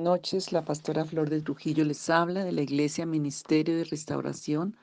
Noches, 0.00 0.50
la 0.50 0.64
pastora 0.64 1.04
Flor 1.04 1.28
de 1.28 1.42
Trujillo 1.42 1.84
les 1.84 2.08
habla 2.08 2.42
de 2.42 2.52
la 2.52 2.62
Iglesia 2.62 3.04
Ministerio 3.04 3.76
de 3.76 3.84
Restauración, 3.84 4.74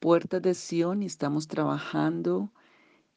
Puertas 0.00 0.42
de 0.42 0.52
Sion, 0.52 1.02
y 1.02 1.06
estamos 1.06 1.48
trabajando 1.48 2.52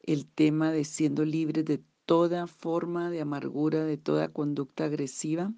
el 0.02 0.26
tema 0.26 0.72
de 0.72 0.84
siendo 0.84 1.26
libres 1.26 1.66
de 1.66 1.82
toda 2.06 2.46
forma 2.46 3.10
de 3.10 3.20
amargura, 3.20 3.84
de 3.84 3.98
toda 3.98 4.32
conducta 4.32 4.84
agresiva. 4.84 5.52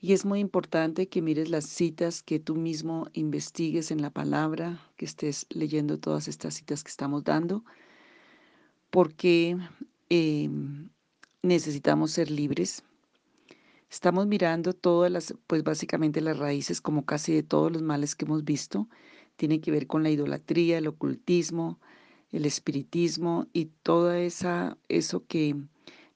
Y 0.00 0.14
es 0.14 0.24
muy 0.24 0.40
importante 0.40 1.08
que 1.08 1.22
mires 1.22 1.48
las 1.48 1.66
citas, 1.66 2.20
que 2.20 2.40
tú 2.40 2.56
mismo 2.56 3.06
investigues 3.12 3.92
en 3.92 4.02
la 4.02 4.10
palabra, 4.10 4.80
que 4.96 5.04
estés 5.04 5.46
leyendo 5.50 5.98
todas 5.98 6.26
estas 6.26 6.54
citas 6.54 6.82
que 6.82 6.90
estamos 6.90 7.22
dando, 7.22 7.64
porque 8.90 9.56
eh, 10.08 10.50
necesitamos 11.42 12.10
ser 12.10 12.32
libres 12.32 12.82
Estamos 13.90 14.28
mirando 14.28 14.72
todas 14.72 15.10
las, 15.10 15.34
pues 15.48 15.64
básicamente 15.64 16.20
las 16.20 16.38
raíces 16.38 16.80
como 16.80 17.04
casi 17.04 17.34
de 17.34 17.42
todos 17.42 17.72
los 17.72 17.82
males 17.82 18.14
que 18.14 18.24
hemos 18.24 18.44
visto. 18.44 18.88
Tiene 19.36 19.60
que 19.60 19.72
ver 19.72 19.88
con 19.88 20.04
la 20.04 20.10
idolatría, 20.10 20.78
el 20.78 20.86
ocultismo, 20.86 21.80
el 22.30 22.46
espiritismo 22.46 23.48
y 23.52 23.66
todo 23.82 24.12
esa, 24.12 24.78
eso 24.88 25.26
que 25.26 25.56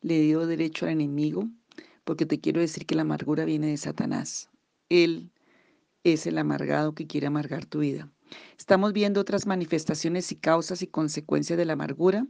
le 0.03 0.21
dio 0.21 0.47
derecho 0.47 0.87
al 0.87 0.93
enemigo, 0.93 1.49
porque 2.05 2.27
te 2.27 2.39
quiero 2.39 2.61
decir 2.61 2.87
que 2.87 2.95
la 2.95 3.03
amargura 3.03 3.45
viene 3.45 3.67
de 3.67 3.77
Satanás. 3.77 4.51
Él 4.89 5.33
es 6.05 6.27
el 6.27 6.39
amargado 6.39 6.95
que 6.95 7.09
quiere 7.09 7.27
amargar 7.27 7.67
tu 7.67 7.81
vida. 7.81 8.09
Estamos 8.57 8.93
viendo 8.93 9.21
otras 9.21 9.47
manifestaciones 9.47 10.31
y 10.31 10.37
causas 10.37 10.83
y 10.83 10.87
consecuencias 10.87 11.57
de 11.57 11.65
la 11.65 11.73
amargura. 11.73 12.27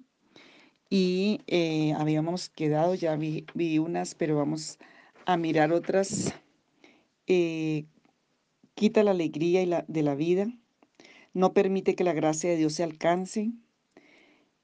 Y 0.88 1.40
eh, 1.48 1.92
habíamos 1.98 2.48
quedado, 2.48 2.94
ya 2.94 3.16
vi, 3.16 3.44
vi 3.54 3.78
unas, 3.78 4.14
pero 4.14 4.36
vamos 4.36 4.78
a 5.26 5.36
mirar 5.36 5.72
otras, 5.72 6.34
eh, 7.26 7.86
quita 8.74 9.02
la 9.02 9.12
alegría 9.12 9.62
y 9.62 9.66
la, 9.66 9.84
de 9.88 10.02
la 10.02 10.14
vida, 10.14 10.46
no 11.32 11.52
permite 11.52 11.94
que 11.94 12.04
la 12.04 12.12
gracia 12.12 12.50
de 12.50 12.56
Dios 12.56 12.74
se 12.74 12.84
alcance, 12.84 13.52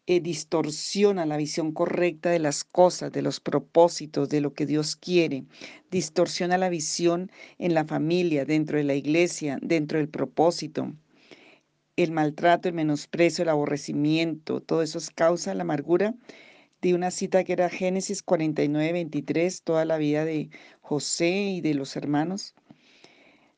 eh, 0.06 0.20
distorsiona 0.20 1.26
la 1.26 1.36
visión 1.36 1.72
correcta 1.72 2.30
de 2.30 2.38
las 2.38 2.64
cosas, 2.64 3.12
de 3.12 3.22
los 3.22 3.40
propósitos, 3.40 4.28
de 4.28 4.40
lo 4.40 4.54
que 4.54 4.66
Dios 4.66 4.96
quiere, 4.96 5.44
distorsiona 5.90 6.58
la 6.58 6.68
visión 6.68 7.30
en 7.58 7.74
la 7.74 7.84
familia, 7.84 8.44
dentro 8.44 8.78
de 8.78 8.84
la 8.84 8.94
iglesia, 8.94 9.58
dentro 9.62 9.98
del 9.98 10.08
propósito. 10.08 10.92
El 11.96 12.12
maltrato, 12.12 12.68
el 12.68 12.74
menosprecio, 12.74 13.42
el 13.42 13.50
aborrecimiento, 13.50 14.60
todo 14.60 14.82
eso 14.82 14.98
es 14.98 15.10
causa 15.10 15.54
la 15.54 15.62
amargura 15.62 16.14
de 16.80 16.94
una 16.94 17.10
cita 17.10 17.44
que 17.44 17.52
era 17.52 17.68
Génesis 17.68 18.22
49, 18.22 18.92
23, 18.92 19.62
toda 19.62 19.84
la 19.84 19.98
vida 19.98 20.24
de 20.24 20.50
José 20.80 21.30
y 21.30 21.60
de 21.60 21.74
los 21.74 21.96
hermanos. 21.96 22.54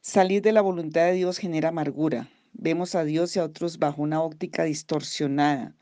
Salir 0.01 0.43
de 0.43 0.53
la 0.53 0.61
voluntad 0.61 1.07
de 1.07 1.13
Dios 1.13 1.39
genera 1.39 1.69
amargura. 1.69 2.29
Vemos 2.53 2.95
a 2.95 3.05
Dios 3.05 3.37
y 3.37 3.39
a 3.39 3.45
otros 3.45 3.79
bajo 3.79 4.03
una 4.03 4.23
óptica 4.23 4.65
distorsionada. 4.65 5.77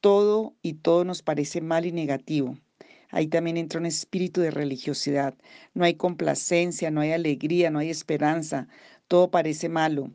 Todo 0.00 0.56
y 0.62 0.74
todo 0.74 1.04
nos 1.04 1.22
parece 1.22 1.60
mal 1.60 1.86
y 1.86 1.92
negativo. 1.92 2.58
Ahí 3.10 3.28
también 3.28 3.56
entra 3.56 3.80
un 3.80 3.86
espíritu 3.86 4.40
de 4.40 4.50
religiosidad. 4.50 5.34
No 5.74 5.84
hay 5.84 5.94
complacencia, 5.94 6.90
no 6.90 7.00
hay 7.00 7.12
alegría, 7.12 7.70
no 7.70 7.78
hay 7.78 7.90
esperanza. 7.90 8.68
Todo 9.08 9.30
parece 9.30 9.68
malo, 9.68 10.10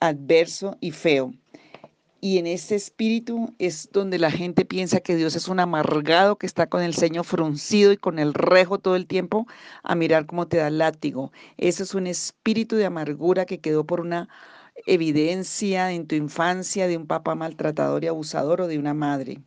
adverso 0.00 0.78
y 0.80 0.92
feo. 0.92 1.34
Y 2.22 2.36
en 2.38 2.46
ese 2.46 2.74
espíritu 2.74 3.54
es 3.58 3.90
donde 3.92 4.18
la 4.18 4.30
gente 4.30 4.66
piensa 4.66 5.00
que 5.00 5.16
Dios 5.16 5.36
es 5.36 5.48
un 5.48 5.58
amargado 5.58 6.36
que 6.36 6.46
está 6.46 6.68
con 6.68 6.82
el 6.82 6.94
ceño 6.94 7.24
fruncido 7.24 7.92
y 7.92 7.96
con 7.96 8.18
el 8.18 8.34
rejo 8.34 8.78
todo 8.78 8.94
el 8.96 9.06
tiempo 9.06 9.46
a 9.82 9.94
mirar 9.94 10.26
cómo 10.26 10.46
te 10.46 10.58
da 10.58 10.68
el 10.68 10.78
látigo. 10.78 11.32
Eso 11.56 11.82
es 11.82 11.94
un 11.94 12.06
espíritu 12.06 12.76
de 12.76 12.84
amargura 12.84 13.46
que 13.46 13.60
quedó 13.60 13.84
por 13.84 14.00
una 14.00 14.28
evidencia 14.86 15.92
en 15.92 16.06
tu 16.06 16.14
infancia 16.14 16.86
de 16.88 16.98
un 16.98 17.06
papá 17.06 17.34
maltratador 17.34 18.04
y 18.04 18.08
abusador 18.08 18.62
o 18.62 18.66
de 18.68 18.78
una 18.78 18.92
madre. 18.92 19.40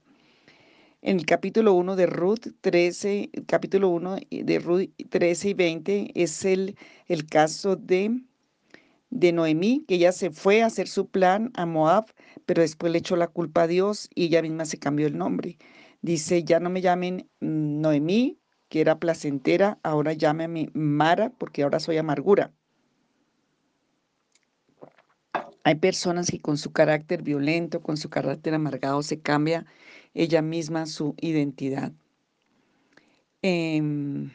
En 1.03 1.17
el 1.17 1.25
capítulo 1.27 1.73
1 1.73 1.95
de 1.95 2.05
Ruth 2.07 2.47
13, 2.61 3.29
capítulo 3.45 3.89
1 3.89 4.17
de 4.31 4.59
Ruth 4.59 4.89
13 5.09 5.49
y 5.49 5.53
20 5.53 6.11
es 6.15 6.45
el, 6.45 6.75
el 7.07 7.27
caso 7.27 7.75
de 7.75 8.21
de 9.13 9.31
Noemí, 9.31 9.85
que 9.87 9.95
ella 9.95 10.11
se 10.11 10.31
fue 10.31 10.63
a 10.63 10.65
hacer 10.65 10.87
su 10.87 11.07
plan 11.07 11.51
a 11.53 11.67
Moab, 11.67 12.05
pero 12.45 12.63
después 12.63 12.91
le 12.91 12.97
echó 12.97 13.15
la 13.15 13.27
culpa 13.27 13.63
a 13.63 13.67
Dios 13.67 14.09
y 14.15 14.25
ella 14.25 14.41
misma 14.41 14.65
se 14.65 14.79
cambió 14.79 15.05
el 15.05 15.17
nombre. 15.17 15.59
Dice, 16.01 16.43
ya 16.43 16.59
no 16.59 16.71
me 16.71 16.81
llamen 16.81 17.29
mm, 17.39 17.81
Noemí, 17.81 18.39
que 18.69 18.81
era 18.81 18.97
placentera, 18.99 19.79
ahora 19.83 20.13
llámeme 20.13 20.69
Mara, 20.73 21.29
porque 21.37 21.61
ahora 21.61 21.79
soy 21.79 21.97
amargura. 21.97 22.53
Hay 25.63 25.75
personas 25.75 26.31
que 26.31 26.39
con 26.39 26.57
su 26.57 26.73
carácter 26.73 27.21
violento, 27.21 27.81
con 27.81 27.97
su 27.97 28.09
carácter 28.09 28.55
amargado, 28.55 29.03
se 29.03 29.21
cambia 29.21 29.67
ella 30.15 30.41
misma 30.41 30.87
su 30.87 31.15
identidad. 31.21 31.93
Em, 33.43 34.31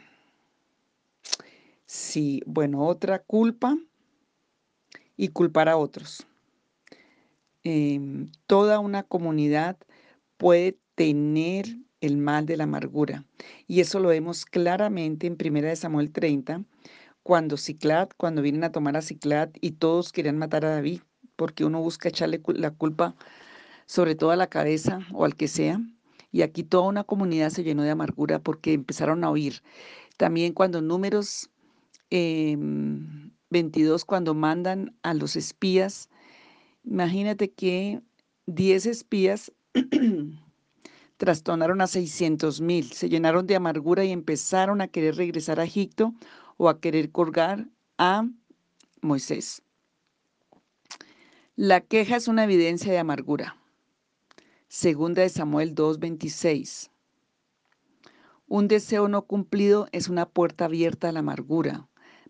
sí, 1.85 2.43
bueno, 2.47 2.87
otra 2.87 3.19
culpa 3.19 3.77
y 5.19 5.29
culpar 5.29 5.69
a 5.69 5.77
otros. 5.77 6.27
Em, 7.65 8.31
toda 8.47 8.79
una 8.79 9.03
comunidad 9.03 9.77
puede 10.39 10.79
tener 10.95 11.67
el 12.01 12.17
mal 12.17 12.47
de 12.47 12.57
la 12.57 12.65
amargura. 12.65 13.27
Y 13.67 13.81
eso 13.81 14.01
lo 14.01 14.09
vemos 14.09 14.47
claramente 14.47 15.27
en 15.27 15.37
1 15.37 15.77
Samuel 15.77 16.11
30, 16.11 16.65
cuando 17.23 17.59
Ciclat, 17.59 18.15
cuando 18.17 18.41
vienen 18.41 18.65
a 18.65 18.73
tomar 18.73 18.97
a 18.97 19.03
Ciclat 19.03 19.55
y 19.61 19.73
todos 19.73 20.13
querían 20.13 20.39
matar 20.39 20.65
a 20.65 20.71
David, 20.71 21.01
porque 21.37 21.65
uno 21.65 21.83
busca 21.83 22.09
echarle 22.09 22.41
la 22.55 22.71
culpa 22.71 23.15
sobre 23.87 24.15
todo 24.15 24.31
a 24.31 24.37
la 24.37 24.47
cabeza 24.47 25.01
o 25.13 25.25
al 25.25 25.35
que 25.35 25.49
sea. 25.49 25.81
Y 26.31 26.43
aquí 26.43 26.63
toda 26.63 26.89
una 26.89 27.05
comunidad 27.05 27.51
se 27.51 27.65
llenó 27.65 27.83
de 27.83 27.91
amargura 27.91 28.39
porque 28.39 28.73
empezaron 28.73 29.25
a 29.25 29.31
oír. 29.31 29.63
También 30.17 30.53
cuando 30.53 30.81
números 30.83 31.51
em, 32.11 33.28
22 33.51 34.05
cuando 34.05 34.35
mandan 34.35 34.97
a 35.03 35.15
los 35.15 35.37
espías. 35.37 36.09
Imagínate 36.85 37.51
que 37.51 38.03
10 38.47 38.87
espías 38.87 39.53
trastornaron 41.17 41.81
a 41.81 41.87
600 41.87 42.61
mil, 42.61 42.93
se 42.93 43.09
llenaron 43.09 43.47
de 43.47 43.57
amargura 43.57 44.05
y 44.05 44.13
empezaron 44.13 44.81
a 44.81 44.89
querer 44.89 45.17
regresar 45.17 45.61
a 45.61 45.65
Egipto 45.65 46.15
o 46.57 46.69
a 46.69 46.81
querer 46.81 47.11
colgar 47.11 47.69
a 47.99 48.29
Moisés. 49.01 49.63
La 51.57 51.81
queja 51.81 52.17
es 52.17 52.29
una 52.29 52.45
evidencia 52.45 52.93
de 52.93 52.99
amargura. 52.99 53.57
Segunda 54.69 55.23
de 55.23 55.29
Samuel 55.29 55.75
2:26. 55.75 56.91
Un 58.47 58.69
deseo 58.69 59.09
no 59.09 59.23
cumplido 59.23 59.89
es 59.93 60.09
una 60.09 60.29
puerta 60.29 60.67
abierta 60.67 61.09
a 61.09 61.13
la 61.13 61.19
amargura. 61.19 61.89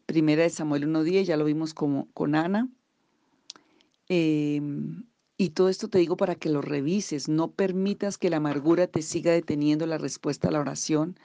Primera 0.09 0.43
de 0.43 0.49
Samuel 0.49 0.89
1.10, 0.89 1.25
ya 1.25 1.37
lo 1.37 1.45
vimos 1.45 1.75
con 1.75 2.35
Ana. 2.35 2.67
Em, 4.09 5.05
y 5.37 5.51
todo 5.51 5.69
esto 5.69 5.89
te 5.89 5.99
digo 5.99 6.17
para 6.17 6.35
que 6.35 6.49
lo 6.49 6.63
revises. 6.63 7.29
No 7.29 7.51
permitas 7.51 8.17
que 8.17 8.31
la 8.31 8.39
amargura 8.39 8.87
te 8.87 9.03
siga 9.03 9.33
deteniendo 9.33 9.85
la 9.85 9.99
respuesta 9.99 10.49
a 10.49 10.51
la 10.51 10.61
oración. 10.61 11.19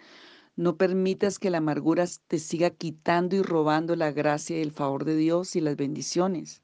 No 0.58 0.76
permitas 0.76 1.40
que 1.40 1.50
la 1.50 1.60
amargura 1.60 2.04
te 2.28 2.40
siga 2.40 2.72
quitando 2.72 3.38
y 3.38 3.42
robando 3.42 3.96
la 3.96 4.12
gracia 4.12 4.58
y 4.58 4.62
el 4.62 4.74
favor 4.74 5.06
de 5.06 5.16
Dios 5.16 5.56
y 5.56 5.62
las 5.62 5.78
bendiciones. 5.78 6.62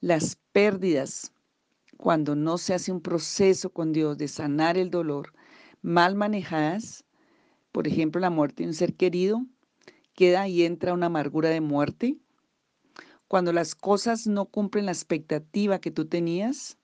Las 0.00 0.40
pérdidas, 0.50 1.30
cuando 1.98 2.34
no 2.34 2.58
se 2.58 2.74
hace 2.74 2.90
un 2.90 3.00
proceso 3.00 3.70
con 3.70 3.92
Dios 3.92 4.18
de 4.18 4.26
sanar 4.26 4.76
el 4.76 4.90
dolor, 4.90 5.32
mal 5.82 6.16
manejadas, 6.16 7.04
por 7.70 7.86
ejemplo, 7.86 8.20
la 8.20 8.30
muerte 8.30 8.64
de 8.64 8.70
un 8.70 8.74
ser 8.74 8.94
querido, 8.94 9.46
queda 10.14 10.48
y 10.48 10.64
entra 10.64 10.94
una 10.94 11.06
amargura 11.06 11.48
de 11.50 11.60
muerte. 11.60 12.16
Cuando 13.28 13.52
las 13.52 13.74
cosas 13.74 14.26
no 14.26 14.46
cumplen 14.46 14.86
la 14.86 14.92
expectativa 14.92 15.80
que 15.80 15.90
tú 15.90 16.06
tenías, 16.06 16.78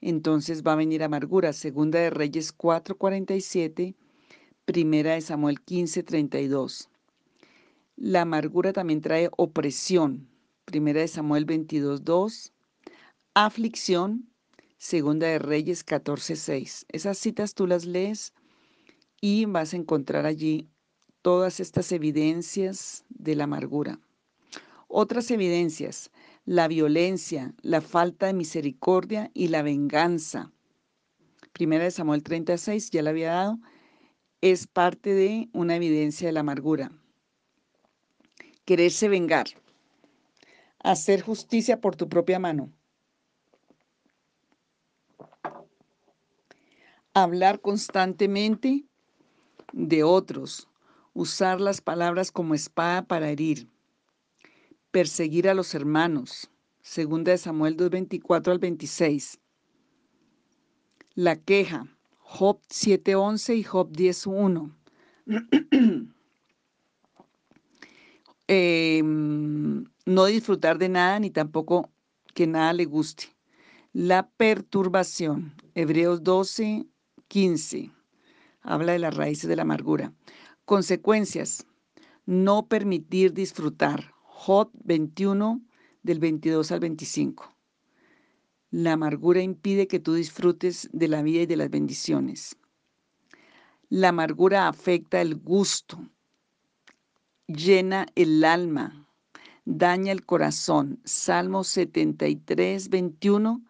entonces 0.00 0.62
va 0.62 0.72
a 0.72 0.76
venir 0.76 1.02
amargura. 1.02 1.52
Segunda 1.52 1.98
de 1.98 2.10
Reyes 2.10 2.52
4:47, 2.52 3.94
Primera 4.64 5.14
de 5.14 5.20
Samuel 5.20 5.60
15:32. 5.60 6.88
La 7.96 8.22
amargura 8.22 8.72
también 8.72 9.00
trae 9.00 9.28
opresión. 9.36 10.28
Primera 10.64 11.00
de 11.00 11.08
Samuel 11.08 11.44
22:2. 11.44 12.52
Aflicción. 13.34 14.28
Segunda 14.78 15.26
de 15.28 15.38
Reyes 15.38 15.84
14:6. 15.84 16.86
Esas 16.88 17.18
citas 17.18 17.54
tú 17.54 17.66
las 17.66 17.84
lees 17.84 18.32
y 19.20 19.44
vas 19.44 19.72
a 19.72 19.76
encontrar 19.76 20.26
allí 20.26 20.68
todas 21.22 21.60
estas 21.60 21.92
evidencias 21.92 23.04
de 23.08 23.36
la 23.36 23.44
amargura. 23.44 23.98
Otras 24.88 25.30
evidencias, 25.30 26.10
la 26.44 26.68
violencia, 26.68 27.54
la 27.62 27.80
falta 27.80 28.26
de 28.26 28.34
misericordia 28.34 29.30
y 29.32 29.48
la 29.48 29.62
venganza. 29.62 30.52
Primera 31.52 31.84
de 31.84 31.90
Samuel 31.90 32.22
36, 32.22 32.90
ya 32.90 33.02
la 33.02 33.10
había 33.10 33.32
dado, 33.32 33.58
es 34.40 34.66
parte 34.66 35.14
de 35.14 35.48
una 35.52 35.76
evidencia 35.76 36.26
de 36.26 36.32
la 36.32 36.40
amargura. 36.40 36.92
quererse 38.64 39.08
vengar, 39.08 39.46
hacer 40.78 41.22
justicia 41.22 41.80
por 41.80 41.96
tu 41.96 42.08
propia 42.08 42.38
mano, 42.38 42.72
hablar 47.14 47.60
constantemente 47.60 48.84
de 49.72 50.04
otros, 50.04 50.68
usar 51.14 51.60
las 51.60 51.80
palabras 51.80 52.32
como 52.32 52.54
espada 52.54 53.02
para 53.02 53.30
herir, 53.30 53.68
perseguir 54.90 55.48
a 55.48 55.54
los 55.54 55.74
hermanos, 55.74 56.50
segunda 56.82 57.32
de 57.32 57.38
Samuel 57.38 57.76
2:24 57.76 58.52
al 58.52 58.58
26. 58.58 59.40
La 61.14 61.36
queja, 61.36 61.86
Job 62.18 62.60
7:11 62.68 63.54
y 63.56 63.62
Job 63.62 63.90
10:1. 63.92 64.74
Em, 68.48 69.84
no 70.04 70.24
disfrutar 70.26 70.76
de 70.76 70.88
nada 70.88 71.18
ni 71.20 71.30
tampoco 71.30 71.90
que 72.34 72.46
nada 72.46 72.72
le 72.72 72.84
guste. 72.84 73.34
La 73.92 74.28
perturbación, 74.28 75.54
Hebreos 75.74 76.22
12, 76.22 76.86
15, 77.28 77.92
habla 78.62 78.92
de 78.92 78.98
las 78.98 79.16
raíces 79.16 79.48
de 79.48 79.56
la 79.56 79.62
amargura. 79.62 80.12
Consecuencias, 80.64 81.66
no 82.24 82.68
permitir 82.68 83.32
disfrutar. 83.32 84.12
Job 84.22 84.70
21, 84.84 85.60
del 86.02 86.18
22 86.18 86.72
al 86.72 86.80
25. 86.80 87.54
La 88.70 88.92
amargura 88.92 89.42
impide 89.42 89.86
que 89.86 90.00
tú 90.00 90.14
disfrutes 90.14 90.88
de 90.92 91.08
la 91.08 91.22
vida 91.22 91.42
y 91.42 91.46
de 91.46 91.56
las 91.56 91.70
bendiciones. 91.70 92.56
La 93.88 94.08
amargura 94.08 94.68
afecta 94.68 95.20
el 95.20 95.36
gusto, 95.36 96.08
llena 97.46 98.06
el 98.14 98.42
alma, 98.44 99.06
daña 99.64 100.12
el 100.12 100.24
corazón. 100.24 101.00
Salmo 101.04 101.64
73, 101.64 102.88
21 102.88 103.62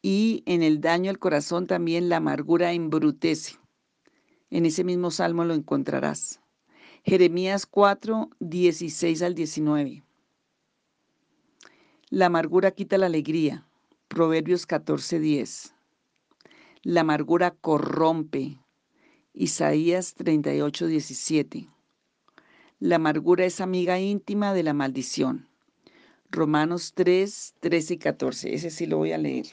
y 0.00 0.42
en 0.46 0.62
el 0.62 0.80
daño 0.80 1.10
al 1.10 1.18
corazón 1.18 1.66
también 1.66 2.08
la 2.08 2.16
amargura 2.16 2.72
embrutece. 2.72 3.58
En 4.54 4.66
ese 4.66 4.84
mismo 4.84 5.10
salmo 5.10 5.44
lo 5.44 5.52
encontrarás. 5.52 6.40
Jeremías 7.02 7.66
4, 7.66 8.30
16 8.38 9.22
al 9.22 9.34
19. 9.34 10.04
La 12.10 12.26
amargura 12.26 12.70
quita 12.70 12.96
la 12.96 13.06
alegría. 13.06 13.66
Proverbios 14.06 14.64
14, 14.64 15.18
10. 15.18 15.74
La 16.82 17.00
amargura 17.00 17.50
corrompe. 17.50 18.60
Isaías 19.32 20.14
38, 20.14 20.86
17. 20.86 21.68
La 22.78 22.94
amargura 22.94 23.44
es 23.46 23.60
amiga 23.60 23.98
íntima 23.98 24.54
de 24.54 24.62
la 24.62 24.72
maldición. 24.72 25.48
Romanos 26.30 26.92
3, 26.94 27.54
13 27.58 27.94
y 27.94 27.98
14. 27.98 28.54
Ese 28.54 28.70
sí 28.70 28.86
lo 28.86 28.98
voy 28.98 29.10
a 29.10 29.18
leer. 29.18 29.46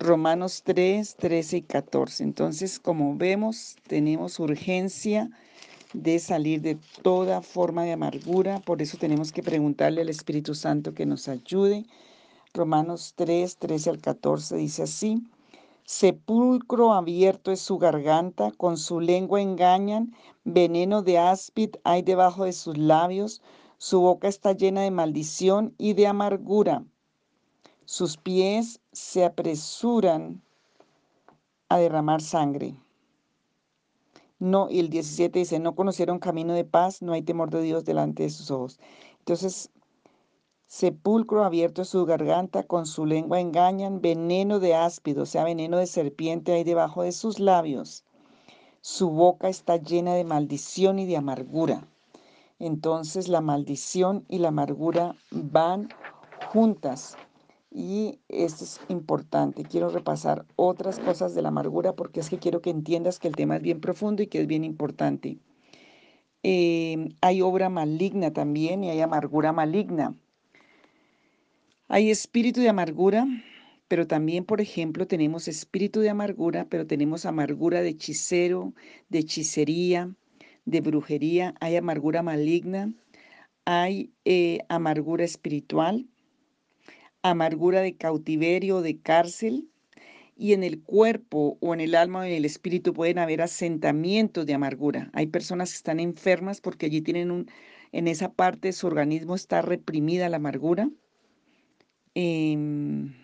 Romanos 0.00 0.62
3, 0.64 1.14
13 1.16 1.58
y 1.58 1.62
14. 1.62 2.24
Entonces, 2.24 2.80
como 2.80 3.14
vemos, 3.16 3.76
tenemos 3.86 4.40
urgencia 4.40 5.30
de 5.92 6.18
salir 6.18 6.62
de 6.62 6.78
toda 7.02 7.42
forma 7.42 7.84
de 7.84 7.92
amargura. 7.92 8.60
Por 8.60 8.80
eso 8.80 8.96
tenemos 8.96 9.30
que 9.30 9.42
preguntarle 9.42 10.00
al 10.00 10.08
Espíritu 10.08 10.54
Santo 10.54 10.94
que 10.94 11.04
nos 11.04 11.28
ayude. 11.28 11.84
Romanos 12.54 13.12
3, 13.14 13.58
13 13.58 13.90
al 13.90 13.98
14 14.00 14.56
dice 14.56 14.84
así. 14.84 15.22
Sepulcro 15.84 16.94
abierto 16.94 17.52
es 17.52 17.60
su 17.60 17.76
garganta, 17.76 18.52
con 18.52 18.78
su 18.78 19.00
lengua 19.00 19.42
engañan, 19.42 20.14
veneno 20.44 21.02
de 21.02 21.18
áspid 21.18 21.74
hay 21.84 22.00
debajo 22.00 22.46
de 22.46 22.54
sus 22.54 22.78
labios, 22.78 23.42
su 23.76 24.00
boca 24.00 24.28
está 24.28 24.52
llena 24.52 24.80
de 24.80 24.92
maldición 24.92 25.74
y 25.76 25.92
de 25.92 26.06
amargura. 26.06 26.84
Sus 27.90 28.16
pies 28.16 28.80
se 28.92 29.24
apresuran 29.24 30.40
a 31.68 31.78
derramar 31.78 32.22
sangre. 32.22 32.76
No, 34.38 34.70
y 34.70 34.78
el 34.78 34.90
17 34.90 35.40
dice, 35.40 35.58
no 35.58 35.74
conocieron 35.74 36.20
camino 36.20 36.54
de 36.54 36.64
paz, 36.64 37.02
no 37.02 37.14
hay 37.14 37.22
temor 37.22 37.50
de 37.50 37.62
Dios 37.62 37.84
delante 37.84 38.22
de 38.22 38.30
sus 38.30 38.52
ojos. 38.52 38.78
Entonces, 39.18 39.70
sepulcro 40.68 41.42
abierto 41.42 41.82
es 41.82 41.88
su 41.88 42.06
garganta, 42.06 42.62
con 42.62 42.86
su 42.86 43.06
lengua 43.06 43.40
engañan, 43.40 44.00
veneno 44.00 44.60
de 44.60 44.76
áspido, 44.76 45.24
o 45.24 45.26
sea, 45.26 45.42
veneno 45.42 45.76
de 45.76 45.88
serpiente 45.88 46.52
hay 46.52 46.62
debajo 46.62 47.02
de 47.02 47.10
sus 47.10 47.40
labios. 47.40 48.04
Su 48.82 49.10
boca 49.10 49.48
está 49.48 49.78
llena 49.78 50.14
de 50.14 50.22
maldición 50.22 51.00
y 51.00 51.06
de 51.06 51.16
amargura. 51.16 51.88
Entonces 52.60 53.26
la 53.26 53.40
maldición 53.40 54.26
y 54.28 54.38
la 54.38 54.48
amargura 54.50 55.16
van 55.32 55.88
juntas. 56.52 57.16
Y 57.70 58.18
esto 58.28 58.64
es 58.64 58.80
importante. 58.88 59.62
Quiero 59.62 59.90
repasar 59.90 60.44
otras 60.56 60.98
cosas 60.98 61.34
de 61.34 61.42
la 61.42 61.48
amargura 61.48 61.94
porque 61.94 62.20
es 62.20 62.28
que 62.28 62.38
quiero 62.38 62.60
que 62.60 62.70
entiendas 62.70 63.20
que 63.20 63.28
el 63.28 63.36
tema 63.36 63.56
es 63.56 63.62
bien 63.62 63.80
profundo 63.80 64.22
y 64.22 64.26
que 64.26 64.40
es 64.40 64.46
bien 64.48 64.64
importante. 64.64 65.38
Em, 66.42 67.10
hay 67.20 67.42
obra 67.42 67.68
maligna 67.68 68.32
también 68.32 68.82
y 68.82 68.90
hay 68.90 69.00
amargura 69.00 69.52
maligna. 69.52 70.16
Hay 71.88 72.10
espíritu 72.10 72.60
de 72.60 72.68
amargura, 72.70 73.26
pero 73.88 74.06
también, 74.06 74.44
por 74.44 74.60
ejemplo, 74.60 75.06
tenemos 75.06 75.48
espíritu 75.48 76.00
de 76.00 76.10
amargura, 76.10 76.66
pero 76.68 76.86
tenemos 76.86 77.24
amargura 77.26 77.82
de 77.82 77.90
hechicero, 77.90 78.74
de 79.08 79.20
hechicería, 79.20 80.14
de 80.64 80.80
brujería. 80.80 81.54
Hay 81.60 81.76
amargura 81.76 82.22
maligna, 82.22 82.92
hay 83.64 84.12
eh, 84.24 84.60
amargura 84.68 85.24
espiritual 85.24 86.06
amargura 87.22 87.80
de 87.80 87.96
cautiverio, 87.96 88.82
de 88.82 88.98
cárcel, 88.98 89.68
y 90.40 90.54
en 90.54 90.64
el 90.64 90.80
cuerpo 90.80 91.58
o 91.60 91.74
en 91.74 91.80
el 91.80 91.94
alma 91.94 92.20
o 92.20 92.22
en 92.24 92.32
el 92.32 92.46
espíritu 92.46 92.94
pueden 92.94 93.18
haber 93.18 93.42
asentamientos 93.42 94.46
de 94.46 94.54
amargura. 94.54 95.10
Hay 95.12 95.26
personas 95.26 95.70
que 95.70 95.76
están 95.76 96.00
enfermas 96.00 96.62
porque 96.62 96.86
allí 96.86 97.02
tienen 97.02 97.30
un, 97.30 97.50
en 97.92 98.08
esa 98.08 98.32
parte 98.32 98.68
de 98.68 98.72
su 98.72 98.86
organismo 98.86 99.34
está 99.34 99.60
reprimida 99.60 100.30
la 100.30 100.38
amargura. 100.38 100.88
Em, 102.14 103.14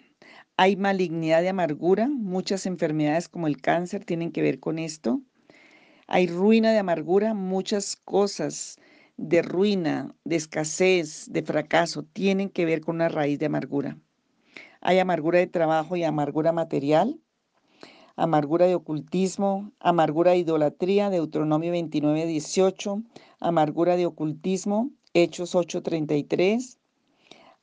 hay 0.59 0.77
malignidad 0.77 1.41
de 1.41 1.49
amargura, 1.49 2.07
muchas 2.07 2.67
enfermedades 2.67 3.29
como 3.29 3.47
el 3.47 3.63
cáncer 3.63 4.05
tienen 4.05 4.31
que 4.31 4.43
ver 4.43 4.61
con 4.61 4.79
esto. 4.79 5.23
Hay 6.09 6.27
ruina 6.27 6.71
de 6.73 6.79
amargura, 6.79 7.33
muchas 7.33 7.97
cosas 7.97 8.79
de 9.17 9.43
ruina, 9.43 10.15
de 10.25 10.37
escasez, 10.37 11.27
de 11.31 11.43
fracaso, 11.43 12.05
tienen 12.05 12.51
que 12.51 12.65
ver 12.65 12.81
con 12.81 12.97
una 12.97 13.09
raíz 13.09 13.39
de 13.39 13.47
amargura. 13.47 13.99
Hay 14.81 14.99
amargura 14.99 15.39
de 15.39 15.47
trabajo 15.47 15.97
y 15.97 16.05
amargura 16.05 16.53
material, 16.53 17.19
amargura 18.15 18.67
de 18.67 18.75
ocultismo, 18.75 19.73
amargura 19.81 20.33
de 20.33 20.39
idolatría, 20.39 21.11
Deuteronomio 21.11 21.73
29, 21.73 22.27
18, 22.27 23.03
amargura 23.41 23.97
de 23.97 24.07
ocultismo, 24.07 24.91
Hechos 25.15 25.55
8:33, 25.55 26.79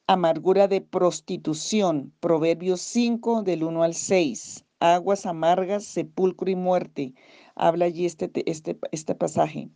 amargura 0.07 0.67
de 0.67 0.81
prostitución, 0.81 2.13
Proverbios 2.19 2.81
5 2.81 3.43
del 3.43 3.63
1 3.63 3.83
al 3.83 3.93
6, 3.93 4.65
aguas 4.79 5.27
amargas, 5.27 5.85
sepulcro 5.85 6.49
y 6.49 6.55
muerte. 6.55 7.13
Habla 7.55 7.85
allí 7.85 8.05
este, 8.07 8.31
este, 8.49 8.77
este 8.91 9.15
pasaje 9.15 9.69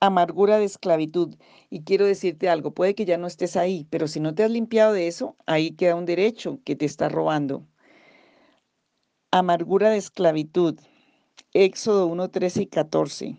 amargura 0.00 0.58
de 0.58 0.64
esclavitud. 0.64 1.36
Y 1.70 1.82
quiero 1.82 2.06
decirte 2.06 2.48
algo, 2.48 2.72
puede 2.72 2.94
que 2.94 3.04
ya 3.04 3.18
no 3.18 3.26
estés 3.26 3.56
ahí, 3.56 3.86
pero 3.90 4.08
si 4.08 4.20
no 4.20 4.34
te 4.34 4.44
has 4.44 4.50
limpiado 4.50 4.92
de 4.92 5.08
eso, 5.08 5.36
ahí 5.46 5.72
queda 5.72 5.94
un 5.94 6.06
derecho 6.06 6.60
que 6.64 6.76
te 6.76 6.84
está 6.84 7.08
robando. 7.08 7.66
Amargura 9.30 9.90
de 9.90 9.98
esclavitud. 9.98 10.78
Éxodo 11.52 12.06
1, 12.06 12.30
13 12.30 12.62
y 12.62 12.66
14. 12.66 13.36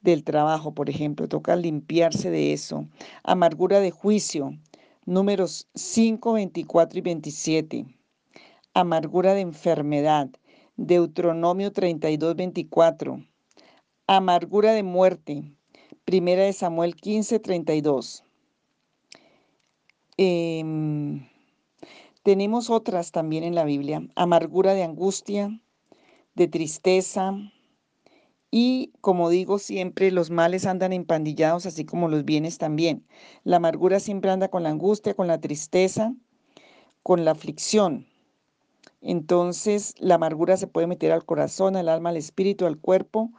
Del 0.00 0.24
trabajo, 0.24 0.74
por 0.74 0.90
ejemplo, 0.90 1.28
toca 1.28 1.56
limpiarse 1.56 2.30
de 2.30 2.52
eso. 2.52 2.88
Amargura 3.22 3.80
de 3.80 3.90
juicio. 3.90 4.52
Números 5.06 5.68
5, 5.74 6.34
24 6.34 6.98
y 6.98 7.02
27. 7.02 7.86
Amargura 8.74 9.34
de 9.34 9.40
enfermedad. 9.40 10.28
Deuteronomio 10.76 11.72
32, 11.72 12.36
24 12.36 13.24
Amargura 14.06 14.72
de 14.72 14.82
muerte. 14.82 15.44
Primera 16.04 16.42
de 16.42 16.52
Samuel 16.52 16.94
15, 16.94 17.38
32. 17.38 18.22
Em, 20.18 21.26
tenemos 22.22 22.68
otras 22.68 23.12
también 23.12 23.44
en 23.44 23.54
la 23.54 23.64
Biblia. 23.64 24.06
Amargura 24.14 24.74
de 24.74 24.82
angustia, 24.82 25.58
de 26.34 26.48
tristeza. 26.48 27.32
Y 28.50 28.92
como 29.00 29.30
digo 29.30 29.58
siempre, 29.58 30.10
los 30.10 30.30
males 30.30 30.66
andan 30.66 30.92
empandillados, 30.92 31.64
así 31.64 31.86
como 31.86 32.08
los 32.08 32.26
bienes 32.26 32.58
también. 32.58 33.06
La 33.42 33.56
amargura 33.56 34.00
siempre 34.00 34.30
anda 34.30 34.48
con 34.48 34.64
la 34.64 34.68
angustia, 34.68 35.14
con 35.14 35.28
la 35.28 35.40
tristeza, 35.40 36.14
con 37.02 37.24
la 37.24 37.30
aflicción. 37.30 38.06
Entonces, 39.00 39.94
la 39.98 40.16
amargura 40.16 40.58
se 40.58 40.66
puede 40.66 40.86
meter 40.86 41.10
al 41.10 41.24
corazón, 41.24 41.74
al 41.74 41.88
alma, 41.88 42.10
al 42.10 42.18
espíritu, 42.18 42.66
al 42.66 42.78
cuerpo 42.78 43.30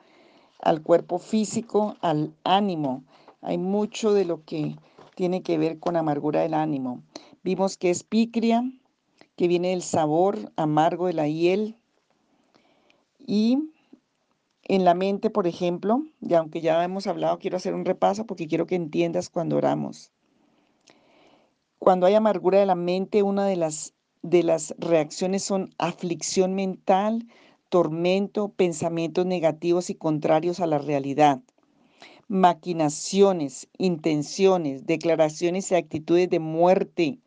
al 0.59 0.81
cuerpo 0.81 1.19
físico, 1.19 1.95
al 2.01 2.33
ánimo. 2.43 3.03
Hay 3.41 3.57
mucho 3.57 4.13
de 4.13 4.25
lo 4.25 4.43
que 4.43 4.75
tiene 5.15 5.41
que 5.41 5.57
ver 5.57 5.79
con 5.79 5.95
amargura 5.95 6.41
del 6.41 6.53
ánimo. 6.53 7.01
Vimos 7.43 7.77
que 7.77 7.89
es 7.89 8.03
picria, 8.03 8.63
que 9.35 9.47
viene 9.47 9.69
del 9.69 9.81
sabor 9.81 10.51
amargo 10.55 11.07
de 11.07 11.13
la 11.13 11.27
hiel. 11.27 11.75
Y 13.19 13.71
en 14.63 14.83
la 14.83 14.93
mente, 14.93 15.29
por 15.29 15.47
ejemplo, 15.47 16.03
y 16.21 16.33
aunque 16.33 16.62
ya 16.62 16.83
hemos 16.83 17.07
hablado, 17.07 17.39
quiero 17.39 17.57
hacer 17.57 17.74
un 17.74 17.85
repaso 17.85 18.25
porque 18.25 18.47
quiero 18.47 18.65
que 18.65 18.75
entiendas 18.75 19.29
cuando 19.29 19.57
oramos. 19.57 20.12
Cuando 21.77 22.07
hay 22.07 22.15
amargura 22.15 22.59
de 22.59 22.65
la 22.65 22.75
mente, 22.75 23.21
una 23.21 23.45
de 23.45 23.57
las, 23.57 23.93
de 24.24 24.41
las 24.41 24.74
reacciones 24.79 25.43
son 25.43 25.69
aflicción 25.77 26.55
mental, 26.55 27.27
tormento, 27.69 28.50
pensamientos 28.50 29.25
negativos 29.25 29.89
y 29.89 29.95
contrarios 29.95 30.60
a 30.60 30.67
la 30.67 30.77
realidad, 30.77 31.41
maquinaciones, 32.27 33.67
intenciones, 33.77 34.86
declaraciones 34.86 35.72
y 35.72 35.75
actitudes 35.75 36.29
de 36.29 36.39
muerte, 36.39 37.19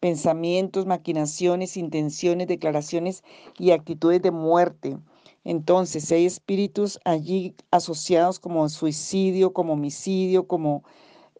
pensamientos, 0.00 0.86
maquinaciones, 0.86 1.76
intenciones, 1.76 2.48
declaraciones 2.48 3.22
y 3.58 3.70
actitudes 3.70 4.20
de 4.22 4.30
muerte. 4.32 4.98
Entonces, 5.44 6.10
hay 6.12 6.26
espíritus 6.26 7.00
allí 7.04 7.54
asociados 7.70 8.38
como 8.40 8.68
suicidio, 8.68 9.52
como 9.52 9.74
homicidio, 9.74 10.46
como 10.46 10.84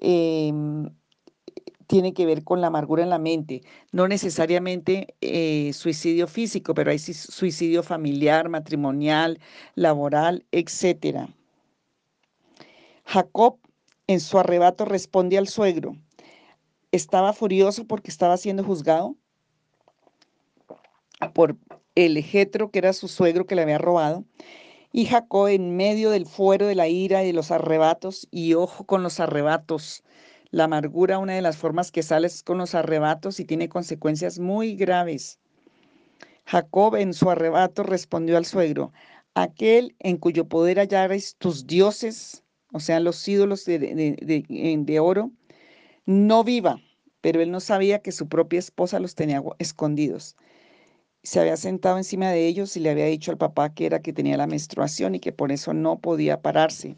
em, 0.01 0.91
tiene 1.93 2.15
que 2.15 2.25
ver 2.25 2.43
con 2.43 2.63
la 2.63 2.69
amargura 2.69 3.03
en 3.03 3.11
la 3.11 3.19
mente. 3.19 3.61
No 3.91 4.09
necesariamente 4.09 5.15
eh, 5.21 5.75
suicidio 5.75 6.27
físico, 6.27 6.73
pero 6.73 6.91
hay 6.91 6.99
suicidio 6.99 7.83
familiar, 7.83 8.49
matrimonial, 8.49 9.39
laboral, 9.75 10.47
etc. 10.53 11.29
Jacob 13.05 13.59
en 14.07 14.21
su 14.21 14.39
arrebato 14.39 14.87
responde 14.87 15.37
al 15.37 15.49
suegro. 15.49 15.95
Estaba 16.93 17.35
furioso 17.35 17.87
porque 17.87 18.11
estaba 18.11 18.39
siendo 18.39 18.65
juzgado 18.65 19.15
por 21.35 21.59
el 21.95 22.17
ejetro, 22.17 22.71
que 22.71 22.79
era 22.79 22.95
su 22.95 23.07
suegro 23.07 23.47
que 23.47 23.55
le 23.55 23.61
había 23.61 23.77
robado. 23.77 24.25
Y 24.93 25.05
Jacob 25.05 25.49
en 25.49 25.77
medio 25.77 26.09
del 26.09 26.25
fuero 26.25 26.67
de 26.67 26.75
la 26.75 26.89
ira 26.89 27.23
y 27.23 27.27
de 27.27 27.33
los 27.35 27.51
arrebatos, 27.51 28.29
y 28.31 28.55
ojo 28.55 28.87
con 28.87 29.03
los 29.03 29.21
arrebatos, 29.21 30.03
la 30.53 30.65
amargura, 30.65 31.19
una 31.19 31.33
de 31.35 31.43
las 31.43 31.57
formas 31.57 31.91
que 31.91 32.03
sale 32.03 32.27
es 32.27 32.43
con 32.43 32.59
los 32.59 32.75
arrebatos 32.75 33.41
y 33.41 33.45
tiene 33.45 33.71
consecuencias 33.71 34.39
muy 34.39 34.77
graves. 34.77 35.41
Jacob 36.45 36.95
en 36.97 37.15
su 37.15 37.31
arrebato 37.31 37.83
respondió 37.83 38.37
al 38.37 38.45
suegro, 38.45 38.93
aquel 39.35 39.97
en 39.99 40.19
cuyo 40.19 40.47
poder 40.49 40.79
hallares 40.79 41.37
tus 41.39 41.67
dioses, 41.67 42.45
o 42.71 42.81
sea, 42.81 43.01
los 43.01 43.27
ídolos 43.27 43.65
de, 43.65 43.79
de, 43.79 45.01
oro, 45.01 45.31
no 46.05 46.45
viva. 46.45 46.81
Pero 47.23 47.41
él 47.41 47.51
no 47.51 47.61
sabía 47.61 48.01
que 48.01 48.13
su 48.13 48.29
propia 48.29 48.59
esposa 48.59 49.01
los 49.01 49.15
tenía 49.15 49.43
escondidos. 49.59 50.37
Se 51.23 51.41
había 51.41 51.57
sentado 51.57 51.97
encima 51.97 52.31
de 52.31 52.47
ellos 52.47 52.77
y 52.77 52.81
le 52.81 52.91
había 52.91 53.07
dicho 53.07 53.31
al 53.31 53.39
papá 53.39 53.73
que 53.73 53.87
era 53.87 54.03
que 54.03 54.13
tenía 54.13 54.37
la 54.37 54.49
menstruación 54.49 55.15
y 55.15 55.21
que 55.21 55.33
por 55.33 55.53
eso 55.53 55.73
no 55.73 56.01
podía 56.01 56.43
pararse. 56.43 56.97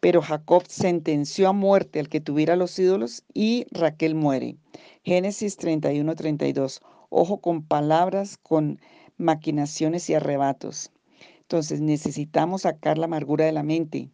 Pero 0.00 0.22
Jacob 0.22 0.64
sentenció 0.68 1.48
a 1.48 1.52
muerte 1.52 2.00
al 2.00 2.08
que 2.08 2.20
tuviera 2.20 2.56
los 2.56 2.78
ídolos 2.78 3.24
y 3.32 3.66
Raquel 3.70 4.14
muere. 4.14 4.56
Génesis 5.04 5.56
31, 5.56 6.14
32. 6.14 6.82
Ojo 7.08 7.40
con 7.40 7.62
palabras, 7.62 8.36
con 8.36 8.80
maquinaciones 9.16 10.10
y 10.10 10.14
arrebatos. 10.14 10.92
Entonces 11.40 11.80
necesitamos 11.80 12.62
sacar 12.62 12.98
la 12.98 13.04
amargura 13.04 13.44
de 13.44 13.52
la 13.52 13.62
mente. 13.62 14.10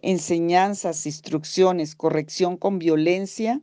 Enseñanzas, 0.00 1.06
instrucciones, 1.06 1.96
corrección 1.96 2.56
con 2.56 2.78
violencia, 2.78 3.60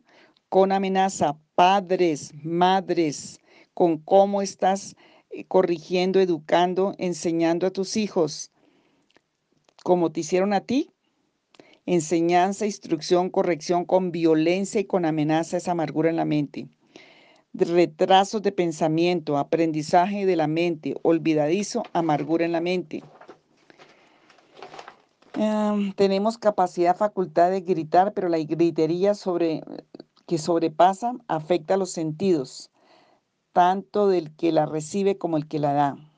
con 0.49 0.71
amenaza. 0.71 1.37
Padres, 1.55 2.33
madres, 2.43 3.39
con 3.73 3.97
cómo 3.99 4.41
estás 4.41 4.95
eh, 5.29 5.45
corrigiendo, 5.45 6.19
educando, 6.19 6.95
enseñando 6.97 7.65
a 7.65 7.71
tus 7.71 7.95
hijos, 7.95 8.51
como 9.83 10.11
te 10.11 10.19
hicieron 10.19 10.51
a 10.51 10.61
ti, 10.61 10.91
enseñanza, 11.85 12.65
instrucción, 12.65 13.29
corrección 13.29 13.85
con 13.85 14.11
violencia 14.11 14.81
y 14.81 14.85
con 14.85 15.05
amenaza 15.05 15.57
amargura 15.71 16.09
en 16.09 16.15
la 16.15 16.25
mente. 16.25 16.67
Retrasos 17.53 18.41
de 18.41 18.51
pensamiento, 18.51 19.37
aprendizaje 19.37 20.25
de 20.25 20.35
la 20.35 20.47
mente, 20.47 20.95
olvidadizo, 21.03 21.83
amargura 21.93 22.45
en 22.45 22.51
la 22.51 22.61
mente. 22.61 23.03
Em, 25.37 25.93
tenemos 25.93 26.37
capacidad, 26.37 26.95
facultad 26.95 27.51
de 27.51 27.61
gritar, 27.61 28.13
pero 28.13 28.29
la 28.29 28.37
gritería 28.37 29.13
sobre, 29.13 29.61
que 30.25 30.37
sobrepasa 30.37 31.13
afecta 31.27 31.77
los 31.77 31.91
sentidos, 31.91 32.71
tanto 33.53 34.07
del 34.07 34.35
que 34.35 34.51
la 34.51 34.65
recibe 34.65 35.17
como 35.17 35.37
el 35.37 35.47
que 35.47 35.59
la 35.59 35.73
da 35.73 36.14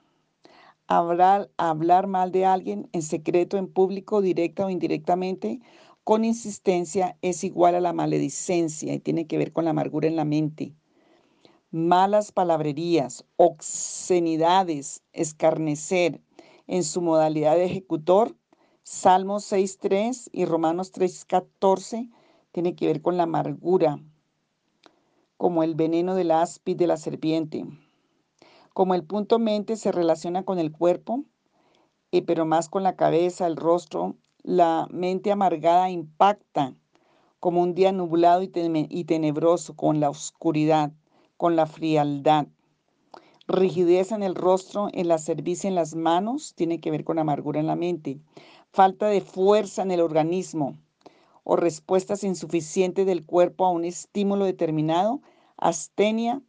hablar, 0.88 1.50
hablar 1.58 2.08
mal 2.08 2.32
de 2.32 2.46
alguien 2.46 2.90
en 2.94 3.02
secreto, 3.02 3.58
en 3.58 3.68
público, 3.68 4.22
directa 4.22 4.66
o 4.66 4.70
indirectamente, 4.70 5.60
con 6.04 6.24
insistencia, 6.24 7.18
es 7.22 7.44
igual 7.44 7.76
a 7.76 7.82
la 7.82 7.94
maledicencia 7.94 8.94
y 8.94 9.00
tiene 9.00 9.28
que 9.28 9.38
ver 9.38 9.52
con 9.52 9.66
la 9.66 9.72
amargura 9.72 10.08
en 10.08 10.16
la 10.16 10.26
mente. 10.26 10.74
Malas 11.70 12.32
palabrerías, 12.32 13.26
obscenidades, 13.36 15.04
escarnecer 15.12 16.22
en 16.66 16.84
su 16.84 17.02
modalidad 17.02 17.56
de 17.56 17.66
ejecutor, 17.66 18.36
Salmos 18.84 19.52
6.3 19.52 20.30
y 20.32 20.46
Romanos 20.46 20.94
3.14 20.94 22.10
tiene 22.54 22.74
que 22.74 22.88
ver 22.88 23.02
con 23.02 23.18
la 23.18 23.24
amargura, 23.24 24.00
como 25.36 25.62
el 25.64 25.76
veneno 25.76 26.16
del 26.16 26.32
áspid 26.32 26.78
de 26.78 26.88
la 26.88 26.96
serpiente. 26.96 27.66
Como 28.78 28.94
el 28.94 29.04
punto 29.04 29.40
mente 29.40 29.76
se 29.76 29.92
relaciona 29.92 30.46
con 30.46 30.60
el 30.60 30.72
cuerpo, 30.72 31.24
eh, 32.12 32.22
pero 32.22 32.46
más 32.46 32.70
con 32.70 32.84
la 32.84 32.96
cabeza, 32.96 33.48
el 33.48 33.56
rostro, 33.56 34.18
la 34.44 34.88
mente 34.92 35.32
amargada 35.32 35.90
impacta 35.90 36.76
como 37.40 37.64
un 37.64 37.74
día 37.74 37.92
nublado 37.92 38.44
y, 38.44 38.52
y 38.54 39.04
tenebroso, 39.06 39.76
con 39.76 40.00
la 40.00 40.12
oscuridad, 40.12 40.92
con 41.38 41.56
la 41.56 41.66
frialdad. 41.66 42.50
Rigidez 43.48 44.12
en 44.12 44.22
el 44.22 44.36
rostro, 44.36 44.90
en 44.94 45.08
la 45.08 45.18
cerviz, 45.18 45.66
en 45.66 45.74
las 45.74 45.96
manos, 45.96 46.54
tiene 46.54 46.80
que 46.80 46.92
ver 46.92 47.04
con 47.04 47.18
amargura 47.18 47.60
en 47.60 47.66
la 47.66 47.76
mente. 47.76 48.20
Falta 48.70 49.08
de 49.08 49.22
fuerza 49.22 49.82
en 49.82 49.90
el 49.90 50.02
organismo 50.02 50.78
o 51.44 51.56
respuestas 51.56 52.24
insuficientes 52.24 53.08
del 53.08 53.26
cuerpo 53.26 53.66
a 53.66 53.72
un 53.72 53.86
estímulo 53.86 54.46
determinado, 54.46 55.20
astenia, 55.58 56.44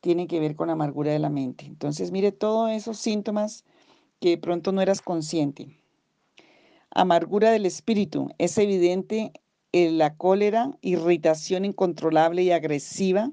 tiene 0.00 0.26
que 0.26 0.40
ver 0.40 0.56
con 0.56 0.70
amargura 0.70 1.12
de 1.12 1.18
la 1.18 1.30
mente. 1.30 1.66
Entonces, 1.66 2.10
mire 2.10 2.32
todos 2.32 2.70
esos 2.70 2.98
síntomas 2.98 3.64
que 4.20 4.30
de 4.30 4.38
pronto 4.38 4.72
no 4.72 4.82
eras 4.82 5.00
consciente. 5.00 5.76
Amargura 6.90 7.50
del 7.50 7.66
espíritu. 7.66 8.28
Es 8.38 8.58
evidente 8.58 9.32
en 9.72 9.98
la 9.98 10.16
cólera, 10.16 10.76
irritación 10.80 11.64
incontrolable 11.64 12.42
y 12.42 12.50
agresiva, 12.50 13.30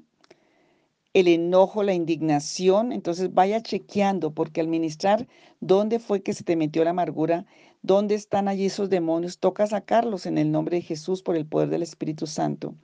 el 1.14 1.28
enojo, 1.28 1.82
la 1.82 1.94
indignación. 1.94 2.92
Entonces 2.92 3.34
vaya 3.34 3.62
chequeando, 3.62 4.32
porque 4.32 4.60
al 4.60 4.68
ministrar 4.68 5.26
dónde 5.60 5.98
fue 5.98 6.22
que 6.22 6.34
se 6.34 6.44
te 6.44 6.56
metió 6.56 6.84
la 6.84 6.90
amargura, 6.90 7.46
dónde 7.82 8.14
están 8.14 8.48
allí 8.48 8.66
esos 8.66 8.90
demonios, 8.90 9.38
toca 9.38 9.66
sacarlos 9.66 10.26
en 10.26 10.38
el 10.38 10.52
nombre 10.52 10.76
de 10.76 10.82
Jesús 10.82 11.22
por 11.22 11.36
el 11.36 11.46
poder 11.46 11.70
del 11.70 11.82
Espíritu 11.82 12.26
Santo. 12.26 12.74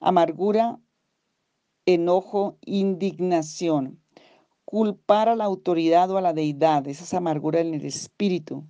Amargura 0.00 0.78
enojo, 1.86 2.56
indignación. 2.64 4.00
Culpar 4.64 5.28
a 5.28 5.36
la 5.36 5.44
autoridad 5.44 6.10
o 6.10 6.16
a 6.16 6.20
la 6.20 6.32
deidad, 6.32 6.88
esa 6.88 7.04
es 7.04 7.14
amargura 7.14 7.60
en 7.60 7.74
el 7.74 7.84
espíritu. 7.84 8.64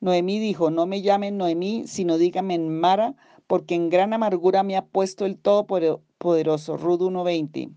Noemí 0.00 0.38
dijo, 0.38 0.70
no 0.70 0.86
me 0.86 1.00
llamen 1.00 1.36
Noemí, 1.38 1.84
sino 1.86 2.18
díganme 2.18 2.58
Mara, 2.58 3.14
porque 3.46 3.74
en 3.74 3.88
gran 3.88 4.12
amargura 4.12 4.62
me 4.62 4.76
ha 4.76 4.84
puesto 4.84 5.24
el 5.26 5.38
Todopoderoso. 5.38 6.76
Rud 6.76 7.02
1.20. 7.02 7.70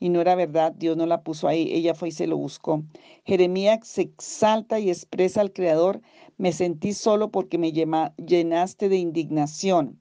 Y 0.00 0.08
no 0.10 0.20
era 0.20 0.34
verdad, 0.34 0.72
Dios 0.72 0.96
no 0.96 1.06
la 1.06 1.22
puso 1.22 1.48
ahí, 1.48 1.72
ella 1.72 1.94
fue 1.94 2.08
y 2.08 2.12
se 2.12 2.26
lo 2.26 2.36
buscó. 2.36 2.84
Jeremías 3.24 3.80
se 3.86 4.02
exalta 4.02 4.78
y 4.78 4.90
expresa 4.90 5.40
al 5.40 5.52
Creador, 5.52 6.00
me 6.36 6.52
sentí 6.52 6.92
solo 6.92 7.30
porque 7.30 7.58
me 7.58 7.72
llenaste 7.72 8.88
de 8.88 8.96
indignación. 8.96 9.98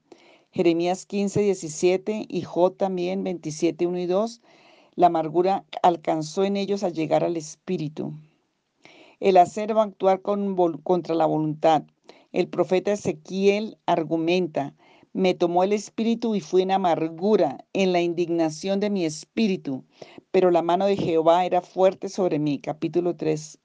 Jeremías 0.57 1.05
15, 1.05 1.41
17 1.43 2.25
y 2.27 2.41
J 2.41 2.77
también 2.77 3.23
27, 3.23 3.85
1 3.85 3.99
y 3.99 4.05
2, 4.07 4.41
la 4.95 5.05
amargura 5.05 5.65
alcanzó 5.83 6.45
en 6.45 6.57
ellos 6.57 6.83
al 6.83 6.93
llegar 6.93 7.23
al 7.23 7.37
espíritu. 7.37 8.15
El 9.19 9.37
hacer 9.37 9.77
va 9.77 9.83
a 9.83 9.85
actuar 9.85 10.23
contra 10.23 11.13
la 11.13 11.27
voluntad. 11.27 11.83
El 12.31 12.47
profeta 12.47 12.91
Ezequiel 12.91 13.77
argumenta, 13.85 14.73
me 15.13 15.35
tomó 15.35 15.63
el 15.63 15.73
espíritu 15.73 16.33
y 16.33 16.41
fui 16.41 16.63
en 16.63 16.71
amargura, 16.71 17.63
en 17.73 17.93
la 17.93 18.01
indignación 18.01 18.79
de 18.79 18.89
mi 18.89 19.05
espíritu, 19.05 19.83
pero 20.31 20.49
la 20.49 20.63
mano 20.63 20.87
de 20.87 20.97
Jehová 20.97 21.45
era 21.45 21.61
fuerte 21.61 22.09
sobre 22.09 22.39
mí. 22.39 22.57
Capítulo 22.57 23.15
3, 23.15 23.59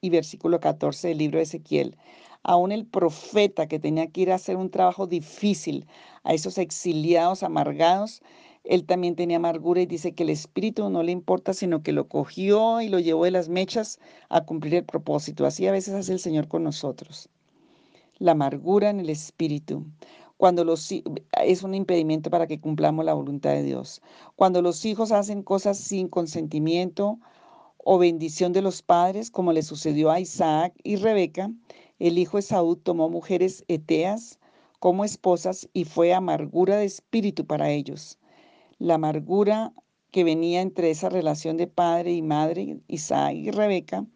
y 0.00 0.10
versículo 0.10 0.60
14 0.60 1.08
del 1.08 1.18
libro 1.18 1.38
de 1.38 1.44
Ezequiel. 1.44 1.96
Aún 2.42 2.72
el 2.72 2.86
profeta 2.86 3.66
que 3.68 3.78
tenía 3.78 4.06
que 4.06 4.22
ir 4.22 4.32
a 4.32 4.36
hacer 4.36 4.56
un 4.56 4.70
trabajo 4.70 5.06
difícil 5.06 5.86
a 6.24 6.32
esos 6.32 6.56
exiliados 6.56 7.42
amargados, 7.42 8.22
él 8.64 8.84
también 8.84 9.14
tenía 9.14 9.36
amargura 9.36 9.82
y 9.82 9.86
dice 9.86 10.12
que 10.12 10.22
el 10.22 10.30
espíritu 10.30 10.88
no 10.88 11.02
le 11.02 11.12
importa, 11.12 11.52
sino 11.52 11.82
que 11.82 11.92
lo 11.92 12.08
cogió 12.08 12.80
y 12.80 12.88
lo 12.88 12.98
llevó 12.98 13.24
de 13.24 13.30
las 13.30 13.48
mechas 13.48 13.98
a 14.28 14.42
cumplir 14.42 14.74
el 14.74 14.84
propósito. 14.84 15.44
Así 15.44 15.66
a 15.66 15.72
veces 15.72 15.94
hace 15.94 16.12
el 16.12 16.18
Señor 16.18 16.48
con 16.48 16.64
nosotros. 16.64 17.28
La 18.18 18.32
amargura 18.32 18.90
en 18.90 19.00
el 19.00 19.10
espíritu 19.10 19.86
cuando 20.36 20.64
los 20.64 20.90
es 21.42 21.62
un 21.62 21.74
impedimento 21.74 22.30
para 22.30 22.46
que 22.46 22.60
cumplamos 22.60 23.04
la 23.04 23.12
voluntad 23.12 23.50
de 23.50 23.62
Dios. 23.62 24.00
Cuando 24.36 24.62
los 24.62 24.86
hijos 24.86 25.12
hacen 25.12 25.42
cosas 25.42 25.76
sin 25.76 26.08
consentimiento 26.08 27.18
o 27.84 27.98
bendición 27.98 28.52
de 28.52 28.62
los 28.62 28.82
padres, 28.82 29.30
como 29.30 29.52
le 29.52 29.62
sucedió 29.62 30.10
a 30.10 30.20
Isaac 30.20 30.74
y 30.82 30.96
Rebeca, 30.96 31.50
el 31.98 32.18
hijo 32.18 32.38
Esaú 32.38 32.76
tomó 32.76 33.08
mujeres 33.08 33.64
eteas 33.68 34.38
como 34.78 35.04
esposas 35.04 35.68
y 35.72 35.84
fue 35.84 36.14
amargura 36.14 36.76
de 36.76 36.86
espíritu 36.86 37.46
para 37.46 37.70
ellos. 37.70 38.18
La 38.78 38.94
amargura 38.94 39.72
que 40.10 40.24
venía 40.24 40.62
entre 40.62 40.90
esa 40.90 41.08
relación 41.08 41.56
de 41.56 41.66
padre 41.66 42.12
y 42.12 42.22
madre, 42.22 42.80
Isaac 42.88 43.34
y 43.34 43.50
Rebeca, 43.50 44.06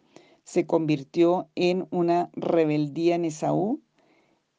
se 0.43 0.65
convirtió 0.65 1.49
en 1.55 1.87
una 1.91 2.29
rebeldía 2.33 3.15
en 3.15 3.25
Esaú 3.25 3.81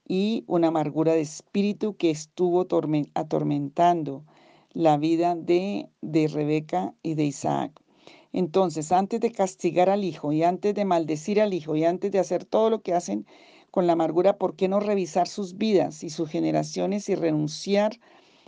y 0.09 0.45
una 0.47 0.69
amargura 0.69 1.13
de 1.13 1.21
espíritu 1.21 1.97
que 1.97 2.11
estuvo 2.11 2.67
atormentando 3.15 4.25
la 4.73 4.97
vida 4.97 5.35
de, 5.35 5.89
de 6.01 6.29
Rebeca 6.29 6.95
y 7.03 7.15
de 7.15 7.25
Isaac. 7.25 7.81
Entonces, 8.37 8.93
antes 8.93 9.19
de 9.21 9.33
castigar 9.33 9.88
al 9.88 10.05
hijo 10.05 10.31
y 10.31 10.43
antes 10.43 10.75
de 10.75 10.85
maldecir 10.85 11.40
al 11.40 11.55
hijo 11.55 11.75
y 11.75 11.85
antes 11.85 12.12
de 12.12 12.19
hacer 12.19 12.45
todo 12.45 12.69
lo 12.69 12.83
que 12.83 12.93
hacen 12.93 13.25
con 13.71 13.87
la 13.87 13.95
amargura, 13.95 14.37
¿por 14.37 14.57
qué 14.57 14.69
no 14.69 14.78
revisar 14.78 15.26
sus 15.26 15.57
vidas 15.57 16.05
y 16.05 16.11
sus 16.11 16.28
generaciones 16.28 17.09
y 17.09 17.14
renunciar 17.14 17.99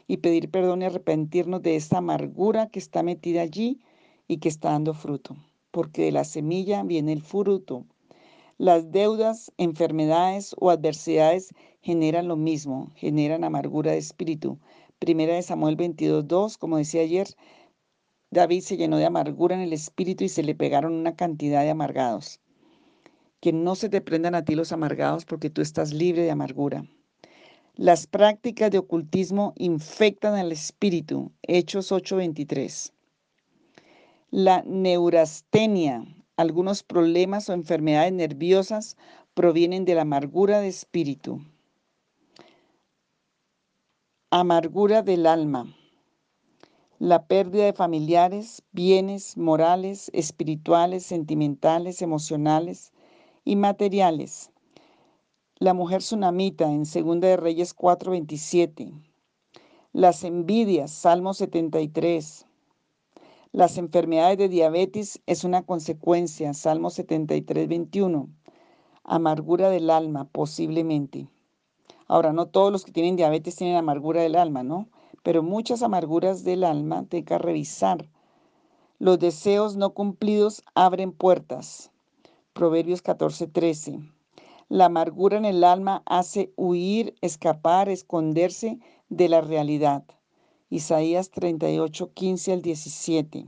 y 0.06 0.18
pedir 0.18 0.50
perdón 0.50 0.82
y 0.82 0.84
arrepentirnos 0.84 1.62
de 1.62 1.76
esta 1.76 1.96
amargura 1.96 2.66
que 2.66 2.78
está 2.78 3.02
metida 3.02 3.40
allí 3.40 3.80
y 4.26 4.40
que 4.40 4.50
está 4.50 4.72
dando 4.72 4.92
fruto? 4.92 5.36
Porque 5.70 6.02
de 6.02 6.12
la 6.12 6.24
semilla 6.24 6.82
viene 6.82 7.14
el 7.14 7.22
fruto. 7.22 7.86
Las 8.58 8.92
deudas, 8.92 9.52
enfermedades 9.56 10.54
o 10.58 10.68
adversidades 10.68 11.54
generan 11.80 12.28
lo 12.28 12.36
mismo, 12.36 12.92
generan 12.94 13.42
amargura 13.42 13.92
de 13.92 13.98
espíritu. 13.98 14.58
Primera 14.98 15.34
de 15.34 15.42
Samuel 15.42 15.78
22.2, 15.78 16.58
como 16.58 16.76
decía 16.76 17.00
ayer, 17.00 17.28
David 18.30 18.60
se 18.60 18.76
llenó 18.76 18.98
de 18.98 19.06
amargura 19.06 19.54
en 19.54 19.62
el 19.62 19.72
espíritu 19.72 20.24
y 20.24 20.28
se 20.28 20.42
le 20.42 20.54
pegaron 20.54 20.92
una 20.92 21.16
cantidad 21.16 21.62
de 21.62 21.70
amargados. 21.70 22.40
Que 23.40 23.52
no 23.52 23.74
se 23.74 23.88
te 23.88 24.00
prendan 24.00 24.34
a 24.34 24.44
ti 24.44 24.54
los 24.54 24.72
amargados 24.72 25.24
porque 25.24 25.48
tú 25.48 25.62
estás 25.62 25.92
libre 25.92 26.22
de 26.22 26.30
amargura. 26.30 26.84
Las 27.74 28.06
prácticas 28.06 28.70
de 28.70 28.78
ocultismo 28.78 29.54
infectan 29.56 30.34
al 30.34 30.52
espíritu. 30.52 31.32
Hechos 31.42 31.92
8:23. 31.92 32.92
La 34.30 34.62
neurastenia, 34.66 36.04
algunos 36.36 36.82
problemas 36.82 37.48
o 37.48 37.54
enfermedades 37.54 38.12
nerviosas 38.12 38.96
provienen 39.32 39.84
de 39.84 39.94
la 39.94 40.02
amargura 40.02 40.60
de 40.60 40.68
espíritu. 40.68 41.40
Amargura 44.30 45.02
del 45.02 45.26
alma. 45.26 45.74
La 47.00 47.26
pérdida 47.26 47.64
de 47.64 47.72
familiares, 47.74 48.64
bienes 48.72 49.36
morales, 49.36 50.10
espirituales, 50.14 51.06
sentimentales, 51.06 52.02
emocionales 52.02 52.92
y 53.44 53.54
materiales. 53.54 54.50
La 55.60 55.74
mujer 55.74 56.00
tsunamita 56.00 56.64
en 56.64 56.82
2 56.82 57.20
de 57.20 57.36
Reyes 57.36 57.72
4:27. 57.72 58.92
Las 59.92 60.24
envidias, 60.24 60.90
Salmo 60.90 61.34
73. 61.34 62.46
Las 63.52 63.78
enfermedades 63.78 64.38
de 64.38 64.48
diabetes 64.48 65.20
es 65.26 65.44
una 65.44 65.62
consecuencia, 65.62 66.52
Salmo 66.52 66.90
73, 66.90 67.68
21. 67.68 68.28
Amargura 69.04 69.70
del 69.70 69.90
alma, 69.90 70.24
posiblemente. 70.24 71.28
Ahora, 72.08 72.32
no 72.32 72.46
todos 72.46 72.72
los 72.72 72.84
que 72.84 72.90
tienen 72.90 73.14
diabetes 73.14 73.54
tienen 73.54 73.76
amargura 73.76 74.20
del 74.20 74.34
alma, 74.34 74.64
¿no? 74.64 74.88
Pero 75.22 75.42
muchas 75.42 75.82
amarguras 75.82 76.44
del 76.44 76.64
alma 76.64 77.06
que 77.08 77.38
revisar. 77.38 78.08
Los 78.98 79.18
deseos 79.18 79.76
no 79.76 79.90
cumplidos 79.90 80.62
abren 80.74 81.12
puertas. 81.12 81.90
Proverbios 82.52 83.02
14, 83.02 83.46
13. 83.46 84.00
La 84.68 84.86
amargura 84.86 85.38
en 85.38 85.44
el 85.44 85.64
alma 85.64 86.02
hace 86.04 86.52
huir, 86.56 87.14
escapar, 87.20 87.88
esconderse 87.88 88.78
de 89.08 89.28
la 89.28 89.40
realidad. 89.40 90.04
Isaías 90.70 91.30
38, 91.30 92.12
15 92.12 92.52
al 92.52 92.62
17. 92.62 93.46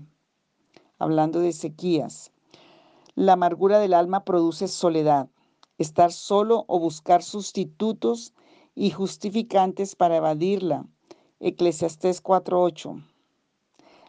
Hablando 0.99 1.41
de 1.41 1.53
sequías. 1.53 2.33
La 3.15 3.35
amargura 3.35 3.79
del 3.81 3.93
alma 3.93 4.25
produce 4.25 4.69
soledad, 4.69 5.29
estar 5.77 6.13
solo 6.13 6.65
o 6.69 6.79
buscar 6.79 7.23
sustitutos 7.23 8.33
y 8.75 8.91
justificantes 8.91 9.97
para 9.97 10.17
evadirla. 10.17 10.87
Eclesiastés 11.43 12.21
4:8. 12.21 13.03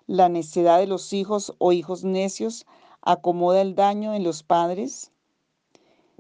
La 0.06 0.28
necedad 0.28 0.80
de 0.80 0.88
los 0.88 1.13
hijos 1.13 1.54
o 1.60 1.72
hijos 1.72 2.04
necios 2.04 2.65
acomoda 3.02 3.62
el 3.62 3.74
daño 3.74 4.13
en 4.13 4.26
los 4.26 4.44
padres. 4.44 5.13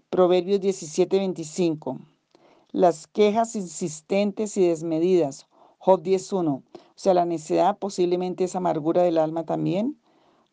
Proverbios 0.09 0.61
17:25. 0.61 1.99
Las 2.71 3.07
quejas 3.07 3.57
insistentes 3.57 4.55
y 4.55 4.65
desmedidas. 4.65 5.47
Job 5.79 6.01
10.1. 6.01 6.63
O 6.63 6.63
sea, 6.95 7.13
la 7.13 7.25
necedad 7.25 7.77
posiblemente 7.77 8.45
es 8.45 8.55
amargura 8.55 9.03
del 9.03 9.17
alma 9.17 9.43
también, 9.43 9.99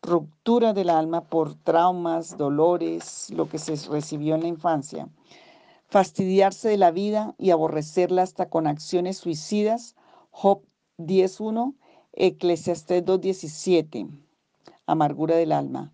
ruptura 0.01 0.73
del 0.73 0.89
alma 0.89 1.21
por 1.21 1.55
traumas, 1.55 2.37
dolores, 2.37 3.29
lo 3.29 3.47
que 3.47 3.59
se 3.59 3.77
recibió 3.87 4.35
en 4.35 4.41
la 4.41 4.49
infancia. 4.49 5.07
Fastidiarse 5.87 6.67
de 6.67 6.77
la 6.77 6.91
vida 6.91 7.33
y 7.37 7.51
aborrecerla 7.51 8.23
hasta 8.23 8.49
con 8.49 8.67
acciones 8.67 9.17
suicidas. 9.19 9.95
Job 10.41 10.61
10.1, 10.99 11.75
Eclesiastés 12.13 13.03
2.17. 13.03 14.07
Amargura 14.85 15.35
del 15.35 15.51
alma. 15.51 15.91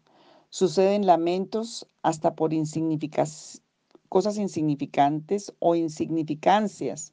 Suceden 0.51 1.07
lamentos 1.07 1.87
hasta 2.03 2.35
por 2.35 2.51
cosas 4.07 4.37
insignificantes 4.37 5.51
o 5.57 5.73
insignificancias, 5.73 7.11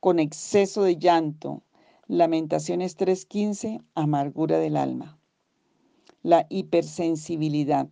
con 0.00 0.18
exceso 0.18 0.82
de 0.82 0.98
llanto, 0.98 1.62
Lamentaciones 2.08 2.98
3:15, 2.98 3.80
amargura 3.94 4.58
del 4.58 4.76
alma. 4.76 5.18
La 6.22 6.44
hipersensibilidad. 6.50 7.88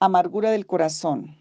Amargura 0.00 0.50
del 0.50 0.66
corazón. 0.66 1.36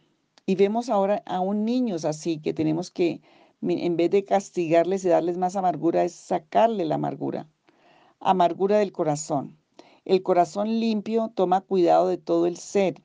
Y 0.46 0.58
vemos 0.58 0.90
ahora 0.90 1.24
a 1.26 1.40
un 1.40 1.66
niños 1.66 2.06
así 2.06 2.38
que 2.38 2.54
tenemos 2.54 2.92
que, 2.92 3.20
en 3.62 3.98
vez 3.98 4.12
de 4.12 4.26
castigarles 4.26 5.04
y 5.06 5.10
darles 5.10 5.38
más 5.38 5.56
amargura, 5.56 6.04
es 6.04 6.14
sacarle 6.14 6.86
la 6.86 6.96
amargura. 6.96 7.50
Amargura 8.20 8.78
del 8.80 8.92
corazón. 8.92 9.58
El 10.06 10.24
corazón 10.24 10.80
limpio 10.80 11.32
toma 11.36 11.62
cuidado 11.62 12.08
de 12.08 12.18
todo 12.18 12.48
el 12.48 12.58
ser. 12.58 13.04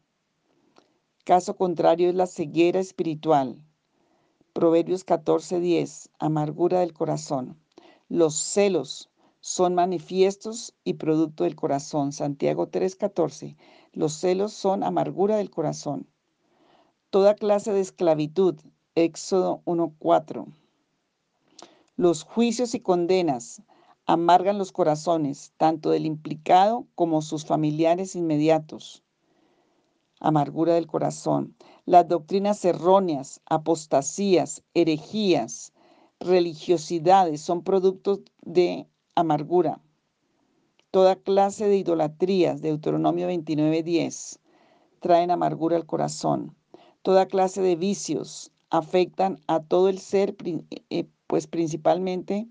Caso 1.25 1.57
contrario 1.57 2.09
es 2.09 2.15
la 2.15 2.27
ceguera 2.27 2.81
espiritual. 2.81 3.65
Proverbios 4.53 5.05
14:10, 5.05 6.11
amargura 6.19 6.81
del 6.81 6.93
corazón. 6.93 7.59
Los 8.09 8.35
celos 8.35 9.11
son 9.41 9.75
manifiestos 9.75 10.75
y 10.85 10.95
producto 10.95 11.45
del 11.45 11.57
corazón. 11.57 12.12
Santiago 12.12 12.69
3:14. 12.69 13.57
Los 13.93 14.12
celos 14.12 14.53
son 14.53 14.85
amargura 14.85 15.37
del 15.37 15.51
corazón. 15.51 16.07
Toda 17.11 17.35
clase 17.35 17.73
de 17.73 17.81
esclavitud. 17.81 18.61
Éxodo 18.94 19.62
1:4. 19.64 20.48
Los 21.96 22.24
juicios 22.24 22.74
y 22.74 22.81
condenas 22.81 23.62
amargan 24.05 24.59
los 24.59 24.70
corazones, 24.70 25.55
tanto 25.57 25.88
del 25.88 26.05
implicado 26.05 26.87
como 26.94 27.22
sus 27.22 27.46
familiares 27.46 28.14
inmediatos. 28.16 29.02
Amargura 30.20 30.74
del 30.74 30.87
corazón. 30.88 31.57
Las 31.87 32.07
doctrinas 32.07 32.62
erróneas, 32.66 33.40
apostasías, 33.46 34.62
herejías, 34.74 35.72
religiosidades 36.20 37.40
son 37.40 37.62
productos 37.62 38.20
de 38.42 38.87
amargura. 39.14 39.81
Toda 40.90 41.16
clase 41.16 41.66
de 41.66 41.78
idolatrías, 41.78 42.61
Deuteronomio 42.61 43.26
29:10, 43.26 44.38
traen 45.00 45.31
amargura 45.31 45.76
al 45.76 45.87
corazón. 45.87 46.55
Toda 47.00 47.26
clase 47.26 47.62
de 47.62 47.74
vicios 47.74 48.52
afectan 48.72 49.38
a 49.46 49.61
todo 49.61 49.90
el 49.90 49.98
ser, 49.98 50.35
eh, 50.88 51.06
pues 51.26 51.46
principalmente 51.46 52.48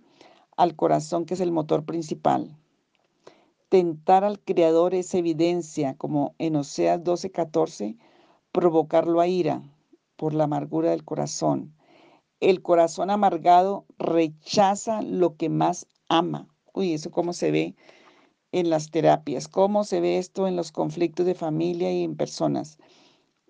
al 0.55 0.75
corazón 0.75 1.25
que 1.25 1.34
es 1.34 1.39
el 1.39 1.51
motor 1.51 1.84
principal. 1.84 2.55
Tentar 3.69 4.23
al 4.23 4.39
Creador 4.39 4.93
es 4.93 5.15
evidencia, 5.15 5.95
como 5.95 6.36
en 6.38 6.55
Oseas 6.57 7.03
12:14, 7.03 7.97
provocarlo 8.51 9.19
a 9.19 9.27
ira 9.27 9.63
por 10.15 10.36
la 10.36 10.43
amargura 10.43 10.91
del 10.91 11.03
corazón. 11.03 11.73
El 12.39 12.62
corazón 12.62 13.10
amargado 13.10 13.86
rechaza 13.97 15.01
lo 15.01 15.36
que 15.38 15.49
más 15.49 15.88
ama. 16.07 16.47
Uy, 16.73 16.93
eso 16.93 17.10
cómo 17.10 17.34
se 17.34 17.49
ve 17.49 17.75
en 18.51 18.69
las 18.69 18.91
terapias, 18.91 19.47
cómo 19.47 19.86
se 19.86 20.01
ve 20.01 20.19
esto 20.19 20.47
en 20.47 20.55
los 20.55 20.71
conflictos 20.71 21.25
de 21.25 21.34
familia 21.34 21.91
y 21.91 22.03
en 22.03 22.15
personas. 22.15 22.77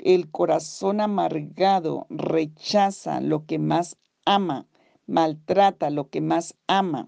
El 0.03 0.31
corazón 0.31 0.99
amargado 0.99 2.07
rechaza 2.09 3.21
lo 3.21 3.45
que 3.45 3.59
más 3.59 3.97
ama, 4.25 4.65
maltrata 5.05 5.91
lo 5.91 6.09
que 6.09 6.21
más 6.21 6.55
ama. 6.65 7.07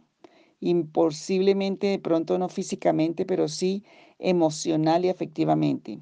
Imposiblemente, 0.60 1.88
de 1.88 1.98
pronto 1.98 2.38
no 2.38 2.50
físicamente, 2.50 3.26
pero 3.26 3.48
sí 3.48 3.84
emocional 4.20 5.06
y 5.06 5.10
afectivamente. 5.10 6.00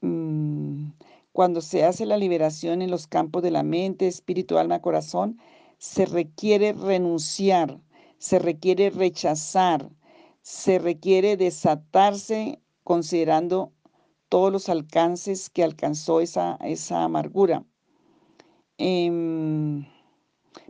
Mm, 0.00 0.92
cuando 1.32 1.60
se 1.60 1.84
hace 1.84 2.06
la 2.06 2.16
liberación 2.16 2.80
en 2.80 2.90
los 2.90 3.06
campos 3.06 3.42
de 3.42 3.50
la 3.50 3.62
mente, 3.62 4.08
espíritu, 4.08 4.56
alma, 4.56 4.80
corazón, 4.80 5.38
se 5.76 6.06
requiere 6.06 6.72
renunciar, 6.72 7.78
se 8.16 8.38
requiere 8.38 8.88
rechazar, 8.88 9.90
se 10.40 10.78
requiere 10.78 11.36
desatarse 11.36 12.58
considerando 12.84 13.72
todos 14.30 14.52
los 14.52 14.68
alcances 14.68 15.50
que 15.50 15.64
alcanzó 15.64 16.20
esa, 16.20 16.56
esa 16.62 17.02
amargura. 17.02 17.64
Em, 18.78 19.84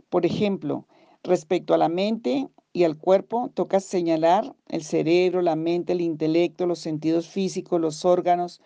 por 0.09 0.25
ejemplo, 0.25 0.87
respecto 1.23 1.75
a 1.75 1.77
la 1.77 1.87
mente 1.87 2.49
y 2.73 2.85
al 2.85 2.97
cuerpo, 2.97 3.51
toca 3.53 3.79
señalar 3.79 4.55
el 4.67 4.83
cerebro, 4.83 5.43
la 5.43 5.55
mente, 5.55 5.93
el 5.93 6.01
intelecto, 6.01 6.65
los 6.65 6.79
sentidos 6.79 7.27
físicos, 7.27 7.79
los 7.79 8.03
órganos, 8.03 8.61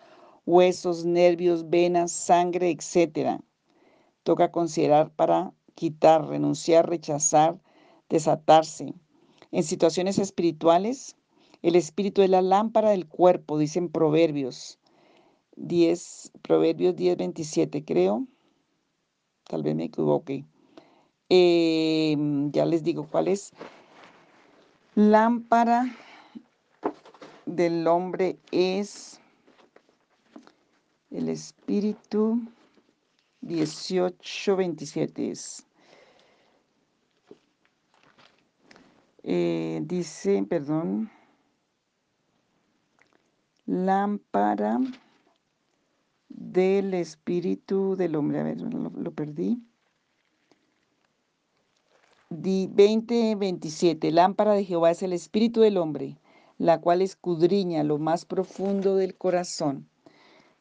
huesos, 0.46 1.04
nervios, 1.04 1.68
venas, 1.68 2.10
sangre, 2.10 2.70
etc. 2.70 3.42
Toca 4.22 4.50
considerar 4.50 5.10
para 5.10 5.52
quitar, 5.74 6.26
renunciar, 6.26 6.88
rechazar, 6.88 7.60
desatarse. 8.08 8.94
En 9.52 9.62
situaciones 9.62 10.18
espirituales, 10.18 11.16
el 11.60 11.76
espíritu 11.76 12.22
es 12.22 12.30
la 12.30 12.40
lámpara 12.40 12.90
del 12.90 13.06
cuerpo, 13.06 13.58
dicen 13.58 13.90
Proverbios 13.90 14.78
10, 15.56 16.32
Proverbios 16.42 16.94
10, 16.94 17.16
27, 17.16 17.84
creo. 17.84 18.26
Tal 19.44 19.62
vez 19.62 19.74
me 19.74 19.84
equivoque. 19.84 20.44
Em, 21.28 22.50
ya 22.52 22.64
les 22.64 22.82
digo 22.82 23.06
cuál 23.10 23.28
es. 23.28 23.52
Lámpara 24.94 25.94
del 27.46 27.86
hombre 27.86 28.38
es 28.50 29.20
el 31.10 31.28
espíritu 31.28 32.40
18, 33.40 34.56
27 34.56 35.30
es. 35.30 35.66
Eh, 39.22 39.80
dice, 39.82 40.44
perdón, 40.48 41.10
lámpara 43.66 44.78
del 46.56 46.94
espíritu 46.94 47.96
del 47.96 48.16
hombre. 48.16 48.40
A 48.40 48.42
ver, 48.42 48.60
lo, 48.60 49.12
perdí. 49.12 49.58
Di 52.30 52.68
20, 52.72 53.36
27. 53.36 54.10
Lámpara 54.10 54.54
de 54.54 54.64
Jehová 54.64 54.90
es 54.90 55.02
el 55.02 55.12
espíritu 55.12 55.60
del 55.60 55.76
hombre, 55.76 56.18
la 56.58 56.80
cual 56.80 57.02
escudriña 57.02 57.84
lo 57.84 57.98
más 57.98 58.24
profundo 58.24 58.96
del 58.96 59.14
corazón 59.16 59.88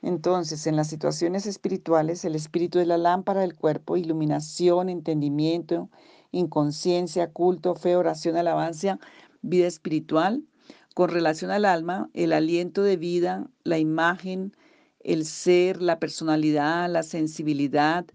entonces, 0.06 0.68
en 0.68 0.76
las 0.76 0.88
situaciones 0.88 1.48
espirituales, 1.48 2.26
el 2.26 2.36
espíritu 2.36 2.78
es 2.78 2.86
la 2.86 3.00
lámpara 3.00 3.42
del 3.42 3.56
cuerpo, 3.56 3.98
iluminación, 3.98 4.88
entendimiento, 4.88 5.90
inconsciencia, 6.32 7.32
culto, 7.32 7.74
fe, 7.74 7.96
oración, 7.96 8.38
alabanza, 8.38 9.00
vida 9.42 9.66
espiritual. 9.66 10.44
Con 10.94 11.10
relación 11.10 11.50
al 11.50 11.66
alma, 11.66 12.12
el 12.14 12.34
aliento 12.34 12.84
de 12.84 12.98
vida, 12.98 13.48
la 13.64 13.80
imagen, 13.80 14.56
el 15.06 15.26
ser, 15.26 15.84
la 15.84 16.00
personalidad, 16.00 16.90
la 16.90 17.04
sensibilidad, 17.04 18.08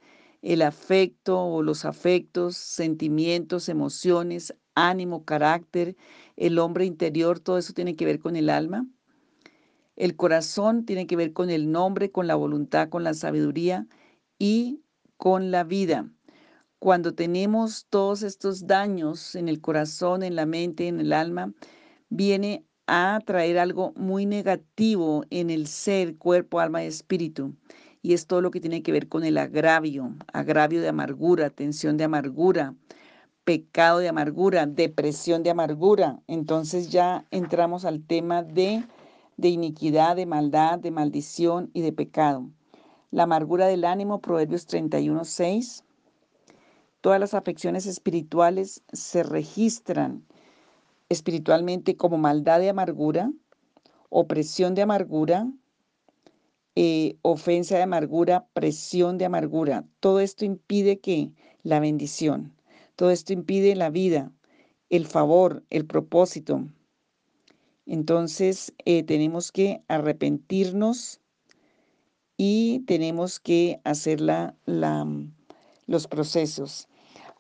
el 0.43 0.61
afecto 0.61 1.41
o 1.41 1.63
los 1.63 1.85
afectos, 1.85 2.57
sentimientos, 2.57 3.69
emociones, 3.69 4.55
ánimo, 4.75 5.25
carácter, 5.25 5.97
el 6.37 6.59
hombre 6.59 6.87
interior, 6.87 7.39
todo 7.39 7.59
eso 7.59 7.73
tiene 7.75 7.95
que 7.95 8.07
ver 8.07 8.19
con 8.19 8.35
el 8.35 8.51
alma. 8.51 8.89
El 9.95 10.17
corazón 10.17 10.85
tiene 10.85 11.07
que 11.07 11.15
ver 11.15 11.33
con 11.33 11.49
el 11.49 11.71
nombre, 11.71 12.11
con 12.11 12.27
la 12.27 12.35
voluntad, 12.35 12.89
con 12.89 13.05
la 13.05 13.15
sabiduría 13.15 13.87
y 14.39 14.83
con 15.17 15.53
la 15.53 15.63
vida. 15.63 16.11
Cuando 16.81 17.15
tenemos 17.15 17.87
todos 17.89 18.23
estos 18.25 18.67
daños 18.67 19.37
en 19.37 19.49
el 19.49 19.61
corazón, 19.61 20.25
en 20.25 20.35
la 20.35 20.47
mente, 20.47 20.89
en 20.89 20.99
el 20.99 21.13
alma, 21.13 21.53
viene 22.09 22.65
a 22.91 23.21
traer 23.25 23.59
algo 23.59 23.93
muy 23.97 24.27
negativo 24.27 25.25
en 25.31 25.49
el 25.51 25.67
ser, 25.67 26.17
cuerpo, 26.17 26.61
alma 26.61 26.83
y 26.83 26.89
espíritu. 26.89 27.55
Y 28.03 28.15
es 28.15 28.27
todo 28.27 28.41
lo 28.41 28.51
que 28.51 28.61
tiene 28.61 28.83
que 28.83 28.93
ver 28.93 29.09
con 29.09 29.25
el 29.25 29.39
agravio, 29.39 30.15
agravio 30.33 30.81
de 30.81 30.89
amargura, 30.89 31.51
tensión 31.51 31.97
de 31.97 32.05
amargura, 32.05 32.75
pecado 33.45 33.99
de 33.99 34.09
amargura, 34.09 34.67
depresión 34.67 35.43
de 35.43 35.51
amargura. 35.51 36.21
Entonces 36.27 36.91
ya 36.91 37.25
entramos 37.31 37.85
al 37.85 38.03
tema 38.03 38.43
de 38.43 38.83
de 39.41 39.49
iniquidad, 39.49 40.17
de 40.17 40.27
maldad, 40.27 40.79
de 40.79 40.91
maldición 40.91 41.71
y 41.73 41.81
de 41.81 41.93
pecado. 41.93 42.51
La 43.11 43.23
amargura 43.23 43.67
del 43.67 43.87
ánimo, 43.87 44.21
Proverbios 44.21 44.67
31, 44.67 45.25
6. 45.25 45.85
Todas 47.01 47.19
las 47.19 47.33
afecciones 47.33 47.87
espirituales 47.87 48.83
se 48.93 49.23
registran 49.23 50.27
espiritualmente 51.11 51.97
como 51.97 52.17
maldad 52.17 52.61
de 52.61 52.71
amargura, 52.71 53.31
opresión 54.09 54.75
de 54.75 54.83
amargura, 54.83 55.47
eh, 56.75 57.19
ofensa 57.21 57.77
de 57.77 57.83
amargura, 57.83 58.47
presión 58.55 59.19
de 59.19 59.27
amargura. 59.27 59.85
Todo 60.01 60.21
esto 60.21 60.47
impide 60.47 61.01
que 61.01 61.33
la 61.63 61.81
bendición, 61.81 62.55
todo 62.97 63.11
esto 63.11 63.35
impide 63.35 63.77
la 63.77 63.91
vida, 63.91 64.33
el 64.89 65.07
favor, 65.07 65.63
el 65.69 65.85
propósito, 65.85 66.65
entonces 67.91 68.73
eh, 68.85 69.03
tenemos 69.03 69.51
que 69.51 69.83
arrepentirnos 69.89 71.21
y 72.37 72.85
tenemos 72.87 73.41
que 73.41 73.81
hacer 73.83 74.21
la, 74.21 74.55
los 75.87 76.07
procesos. 76.07 76.89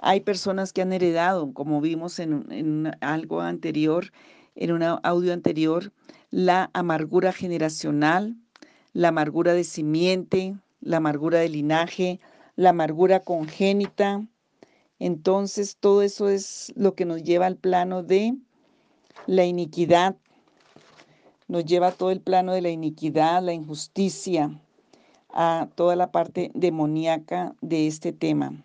Hay 0.03 0.21
personas 0.21 0.73
que 0.73 0.81
han 0.81 0.95
heredado, 0.95 1.53
como 1.53 1.83
vimos 1.83 2.19
en, 2.21 2.91
algo 3.01 3.43
anterior, 3.43 4.13
en 4.55 4.73
un 4.73 4.83
audio 4.83 5.33
anterior, 5.35 5.93
la 6.31 6.71
amargura 6.73 7.33
generacional, 7.33 8.35
la 8.95 9.09
amargura 9.09 9.53
de 9.53 9.65
simiente, 9.65 10.57
la 10.81 10.97
amargura 10.97 11.41
de 11.41 11.51
linaje, 11.51 12.19
la 12.57 12.71
amargura 12.71 13.21
congénita. 13.21 14.27
Entonces, 14.99 15.77
todo 15.79 16.01
eso 16.01 16.31
es 16.31 16.73
lo 16.77 16.95
que 16.95 17.05
nos 17.05 17.23
lleva 17.23 17.45
al 17.45 17.57
plano 17.57 18.03
de 18.03 18.35
la 19.27 19.45
iniquidad, 19.45 20.17
nos 21.47 21.67
lleva 21.67 21.89
a 21.89 21.93
todo 21.93 22.11
el 22.11 22.23
plano 22.23 22.55
de 22.55 22.63
la 22.63 22.71
iniquidad, 22.71 23.43
la 23.43 23.53
injusticia, 23.53 24.59
a 25.29 25.69
toda 25.75 25.95
la 25.95 26.11
parte 26.11 26.51
demoníaca 26.55 27.55
de 27.61 27.87
este 27.87 28.13
tema. 28.13 28.65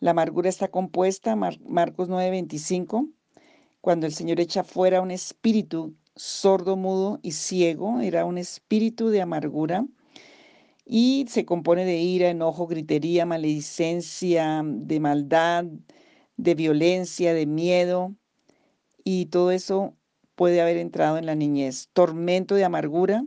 La 0.00 0.10
amargura 0.10 0.48
está 0.48 0.68
compuesta, 0.68 1.36
Marcos 1.36 2.08
9:25, 2.08 3.08
cuando 3.80 4.06
el 4.06 4.12
Señor 4.12 4.40
echa 4.40 4.64
fuera 4.64 5.00
un 5.00 5.10
espíritu 5.10 5.94
sordo, 6.16 6.76
mudo 6.76 7.18
y 7.22 7.32
ciego, 7.32 8.00
era 8.00 8.24
un 8.24 8.38
espíritu 8.38 9.08
de 9.08 9.22
amargura 9.22 9.86
y 10.84 11.26
se 11.28 11.44
compone 11.44 11.84
de 11.84 11.98
ira, 11.98 12.28
enojo, 12.28 12.66
gritería, 12.66 13.24
maledicencia, 13.26 14.62
de 14.64 15.00
maldad, 15.00 15.64
de 16.36 16.54
violencia, 16.54 17.34
de 17.34 17.46
miedo 17.46 18.14
y 19.04 19.26
todo 19.26 19.50
eso 19.50 19.96
puede 20.34 20.60
haber 20.60 20.76
entrado 20.76 21.18
en 21.18 21.26
la 21.26 21.34
niñez. 21.34 21.88
Tormento 21.92 22.54
de 22.54 22.64
amargura, 22.64 23.24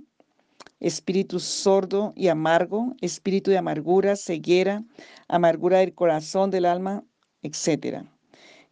espíritu 0.79 1.39
sordo 1.39 2.13
y 2.15 2.27
amargo, 2.27 2.95
espíritu 3.01 3.51
de 3.51 3.57
amargura, 3.57 4.15
ceguera, 4.15 4.83
amargura 5.27 5.79
del 5.79 5.93
corazón, 5.93 6.51
del 6.51 6.65
alma, 6.65 7.03
etc. 7.41 8.03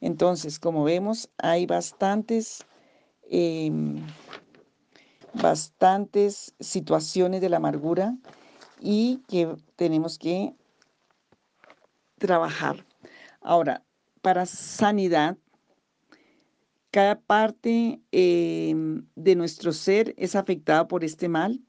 Entonces, 0.02 0.60
como 0.60 0.84
vemos, 0.84 1.30
hay 1.38 1.66
bastantes, 1.66 2.66
em, 3.30 4.06
bastantes 5.34 6.54
situaciones 6.60 7.42
de 7.42 7.50
la 7.50 7.58
amargura 7.58 8.16
y 8.80 9.22
que 9.28 9.56
tenemos 9.76 10.18
que 10.18 10.56
trabajar. 12.18 12.86
Ahora, 13.42 13.84
para 14.22 14.46
sanidad 14.46 15.38
cada 16.96 17.20
parte 17.20 18.02
em, 18.14 19.06
de 19.16 19.36
nuestro 19.36 19.74
ser 19.74 20.14
es 20.18 20.34
afectada 20.34 20.88
por 20.88 21.04
este 21.04 21.28
mal, 21.28 21.60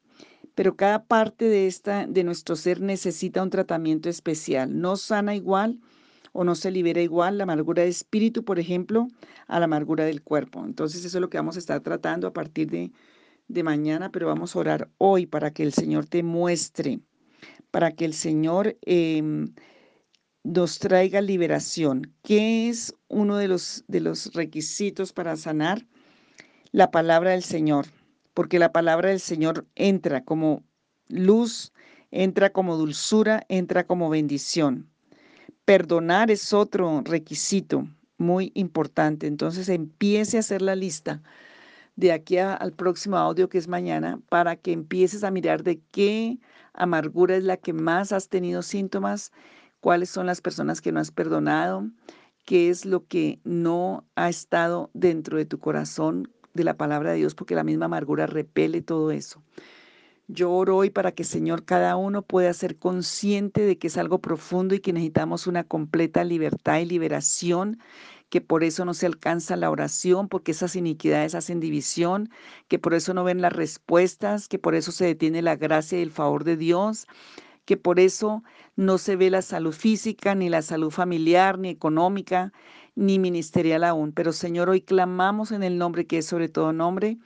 pero 0.56 0.74
cada 0.74 1.04
parte 1.04 1.44
de, 1.44 1.66
esta, 1.66 2.06
de 2.06 2.24
nuestro 2.24 2.56
ser 2.56 2.80
necesita 2.80 3.42
un 3.42 3.50
tratamiento 3.50 4.08
especial. 4.08 4.80
No 4.80 4.96
sana 4.96 5.36
igual 5.36 5.78
o 6.32 6.44
no 6.44 6.54
se 6.54 6.70
libera 6.70 7.02
igual 7.02 7.36
la 7.36 7.44
amargura 7.44 7.82
de 7.82 7.90
espíritu, 7.90 8.42
por 8.42 8.58
ejemplo, 8.58 9.06
a 9.48 9.58
la 9.58 9.66
amargura 9.66 10.06
del 10.06 10.22
cuerpo. 10.22 10.64
Entonces 10.64 11.04
eso 11.04 11.18
es 11.18 11.20
lo 11.20 11.28
que 11.28 11.36
vamos 11.36 11.56
a 11.56 11.58
estar 11.58 11.82
tratando 11.82 12.26
a 12.26 12.32
partir 12.32 12.70
de, 12.70 13.62
mañana, 13.62 14.10
pero 14.10 14.28
vamos 14.28 14.56
a 14.56 14.58
orar 14.58 14.90
hoy 14.96 15.26
para 15.26 15.50
que 15.50 15.62
el 15.62 15.74
Señor 15.74 16.06
te 16.06 16.22
muestre, 16.22 17.00
para 17.70 17.92
que 17.92 18.06
el 18.06 18.14
Señor 18.14 18.78
em, 18.80 19.52
nos 20.42 20.78
traiga 20.78 21.20
liberación. 21.20 22.14
¿Qué 22.22 22.70
es 22.70 22.94
uno 23.08 23.36
de 23.36 23.48
los, 23.48 23.84
de 23.88 24.00
los 24.00 24.32
requisitos 24.32 25.12
para 25.12 25.36
sanar? 25.36 25.86
La 26.72 26.90
palabra 26.90 27.32
del 27.32 27.42
Señor, 27.42 27.86
porque 28.36 28.58
la 28.58 28.70
palabra 28.70 29.08
del 29.08 29.20
Señor 29.20 29.66
entra 29.76 30.22
como 30.22 30.62
luz, 31.08 31.72
entra 32.10 32.50
como 32.50 32.76
dulzura, 32.76 33.46
entra 33.48 33.86
como 33.86 34.10
bendición. 34.10 34.90
Perdonar 35.64 36.30
es 36.30 36.52
otro 36.52 37.00
requisito 37.02 37.88
muy 38.18 38.52
importante. 38.52 39.26
Entonces 39.26 39.70
empiece 39.70 40.36
a 40.36 40.40
hacer 40.40 40.60
la 40.60 40.76
lista 40.76 41.22
de 41.96 42.12
aquí 42.12 42.36
al 42.36 42.74
próximo 42.74 43.16
audio 43.16 43.48
que 43.48 43.56
es 43.56 43.68
mañana 43.68 44.20
para 44.28 44.56
que 44.56 44.72
empieces 44.72 45.24
a 45.24 45.30
mirar 45.30 45.62
de 45.62 45.80
qué 45.90 46.38
amargura 46.74 47.36
es 47.36 47.44
la 47.44 47.56
que 47.56 47.72
más 47.72 48.12
has 48.12 48.28
tenido 48.28 48.60
síntomas 48.60 49.32
cuáles 49.80 50.10
son 50.10 50.26
las 50.26 50.42
personas 50.42 50.82
que 50.82 50.92
no 50.92 51.00
has 51.00 51.10
perdonado, 51.10 51.88
qué 52.44 52.68
es 52.68 52.84
lo 52.84 53.06
que 53.06 53.40
no 53.44 54.04
ha 54.14 54.28
estado 54.28 54.90
dentro 54.92 55.38
de 55.38 55.46
tu 55.46 55.58
corazón 55.58 56.28
de 56.56 56.64
la 56.64 56.76
palabra 56.76 57.12
de 57.12 57.18
Dios, 57.18 57.34
porque 57.34 57.54
la 57.54 57.64
misma 57.64 57.86
amargura 57.86 58.26
repele 58.26 58.82
todo 58.82 59.10
eso. 59.10 59.42
Yo 60.28 60.50
oro 60.50 60.76
hoy 60.76 60.90
para 60.90 61.12
que, 61.12 61.22
Señor, 61.22 61.64
cada 61.64 61.96
uno 61.96 62.22
pueda 62.22 62.52
ser 62.52 62.76
consciente 62.76 63.60
de 63.60 63.78
que 63.78 63.86
es 63.86 63.96
algo 63.96 64.20
profundo 64.20 64.74
y 64.74 64.80
que 64.80 64.92
necesitamos 64.92 65.46
una 65.46 65.62
completa 65.62 66.24
libertad 66.24 66.80
y 66.80 66.84
liberación, 66.84 67.78
que 68.28 68.40
por 68.40 68.64
eso 68.64 68.84
no 68.84 68.92
se 68.92 69.06
alcanza 69.06 69.54
la 69.54 69.70
oración, 69.70 70.28
porque 70.28 70.50
esas 70.50 70.74
iniquidades 70.74 71.36
hacen 71.36 71.60
división, 71.60 72.28
que 72.66 72.80
por 72.80 72.94
eso 72.94 73.14
no 73.14 73.22
ven 73.22 73.40
las 73.40 73.52
respuestas, 73.52 74.48
que 74.48 74.58
por 74.58 74.74
eso 74.74 74.90
se 74.90 75.04
detiene 75.04 75.42
la 75.42 75.54
gracia 75.54 75.98
y 75.98 76.02
el 76.02 76.10
favor 76.10 76.42
de 76.42 76.56
Dios, 76.56 77.06
que 77.64 77.76
por 77.76 78.00
eso 78.00 78.42
no 78.74 78.98
se 78.98 79.14
ve 79.14 79.30
la 79.30 79.42
salud 79.42 79.72
física, 79.72 80.34
ni 80.34 80.48
la 80.48 80.62
salud 80.62 80.90
familiar, 80.90 81.58
ni 81.58 81.68
económica, 81.68 82.52
ni 82.96 83.18
ministerial 83.18 83.84
aún. 83.84 84.12
Pero 84.12 84.32
Señor, 84.32 84.68
hoy 84.68 84.80
clamamos 84.80 85.52
en 85.52 85.62
el 85.62 85.78
nombre 85.78 86.06
que 86.06 86.18
es 86.18 86.26
sobre 86.26 86.48
todo 86.48 86.72
nombre, 86.72 87.18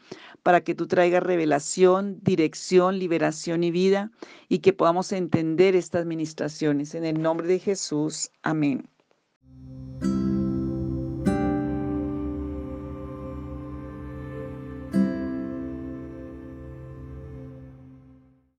para 0.43 0.63
que 0.63 0.75
tú 0.75 0.87
traigas 0.87 1.23
revelación, 1.23 2.19
dirección, 2.23 2.99
liberación 2.99 3.65
y 3.65 3.71
vida, 3.71 4.11
y 4.49 4.59
que 4.59 4.73
podamos 4.73 5.13
entender 5.13 5.77
estas 5.77 6.05
ministraciones. 6.07 6.95
En 6.95 7.05
el 7.05 7.23
nombre 7.23 7.47
de 7.49 7.59
Jesús. 7.59 8.31
Amén. 8.43 8.89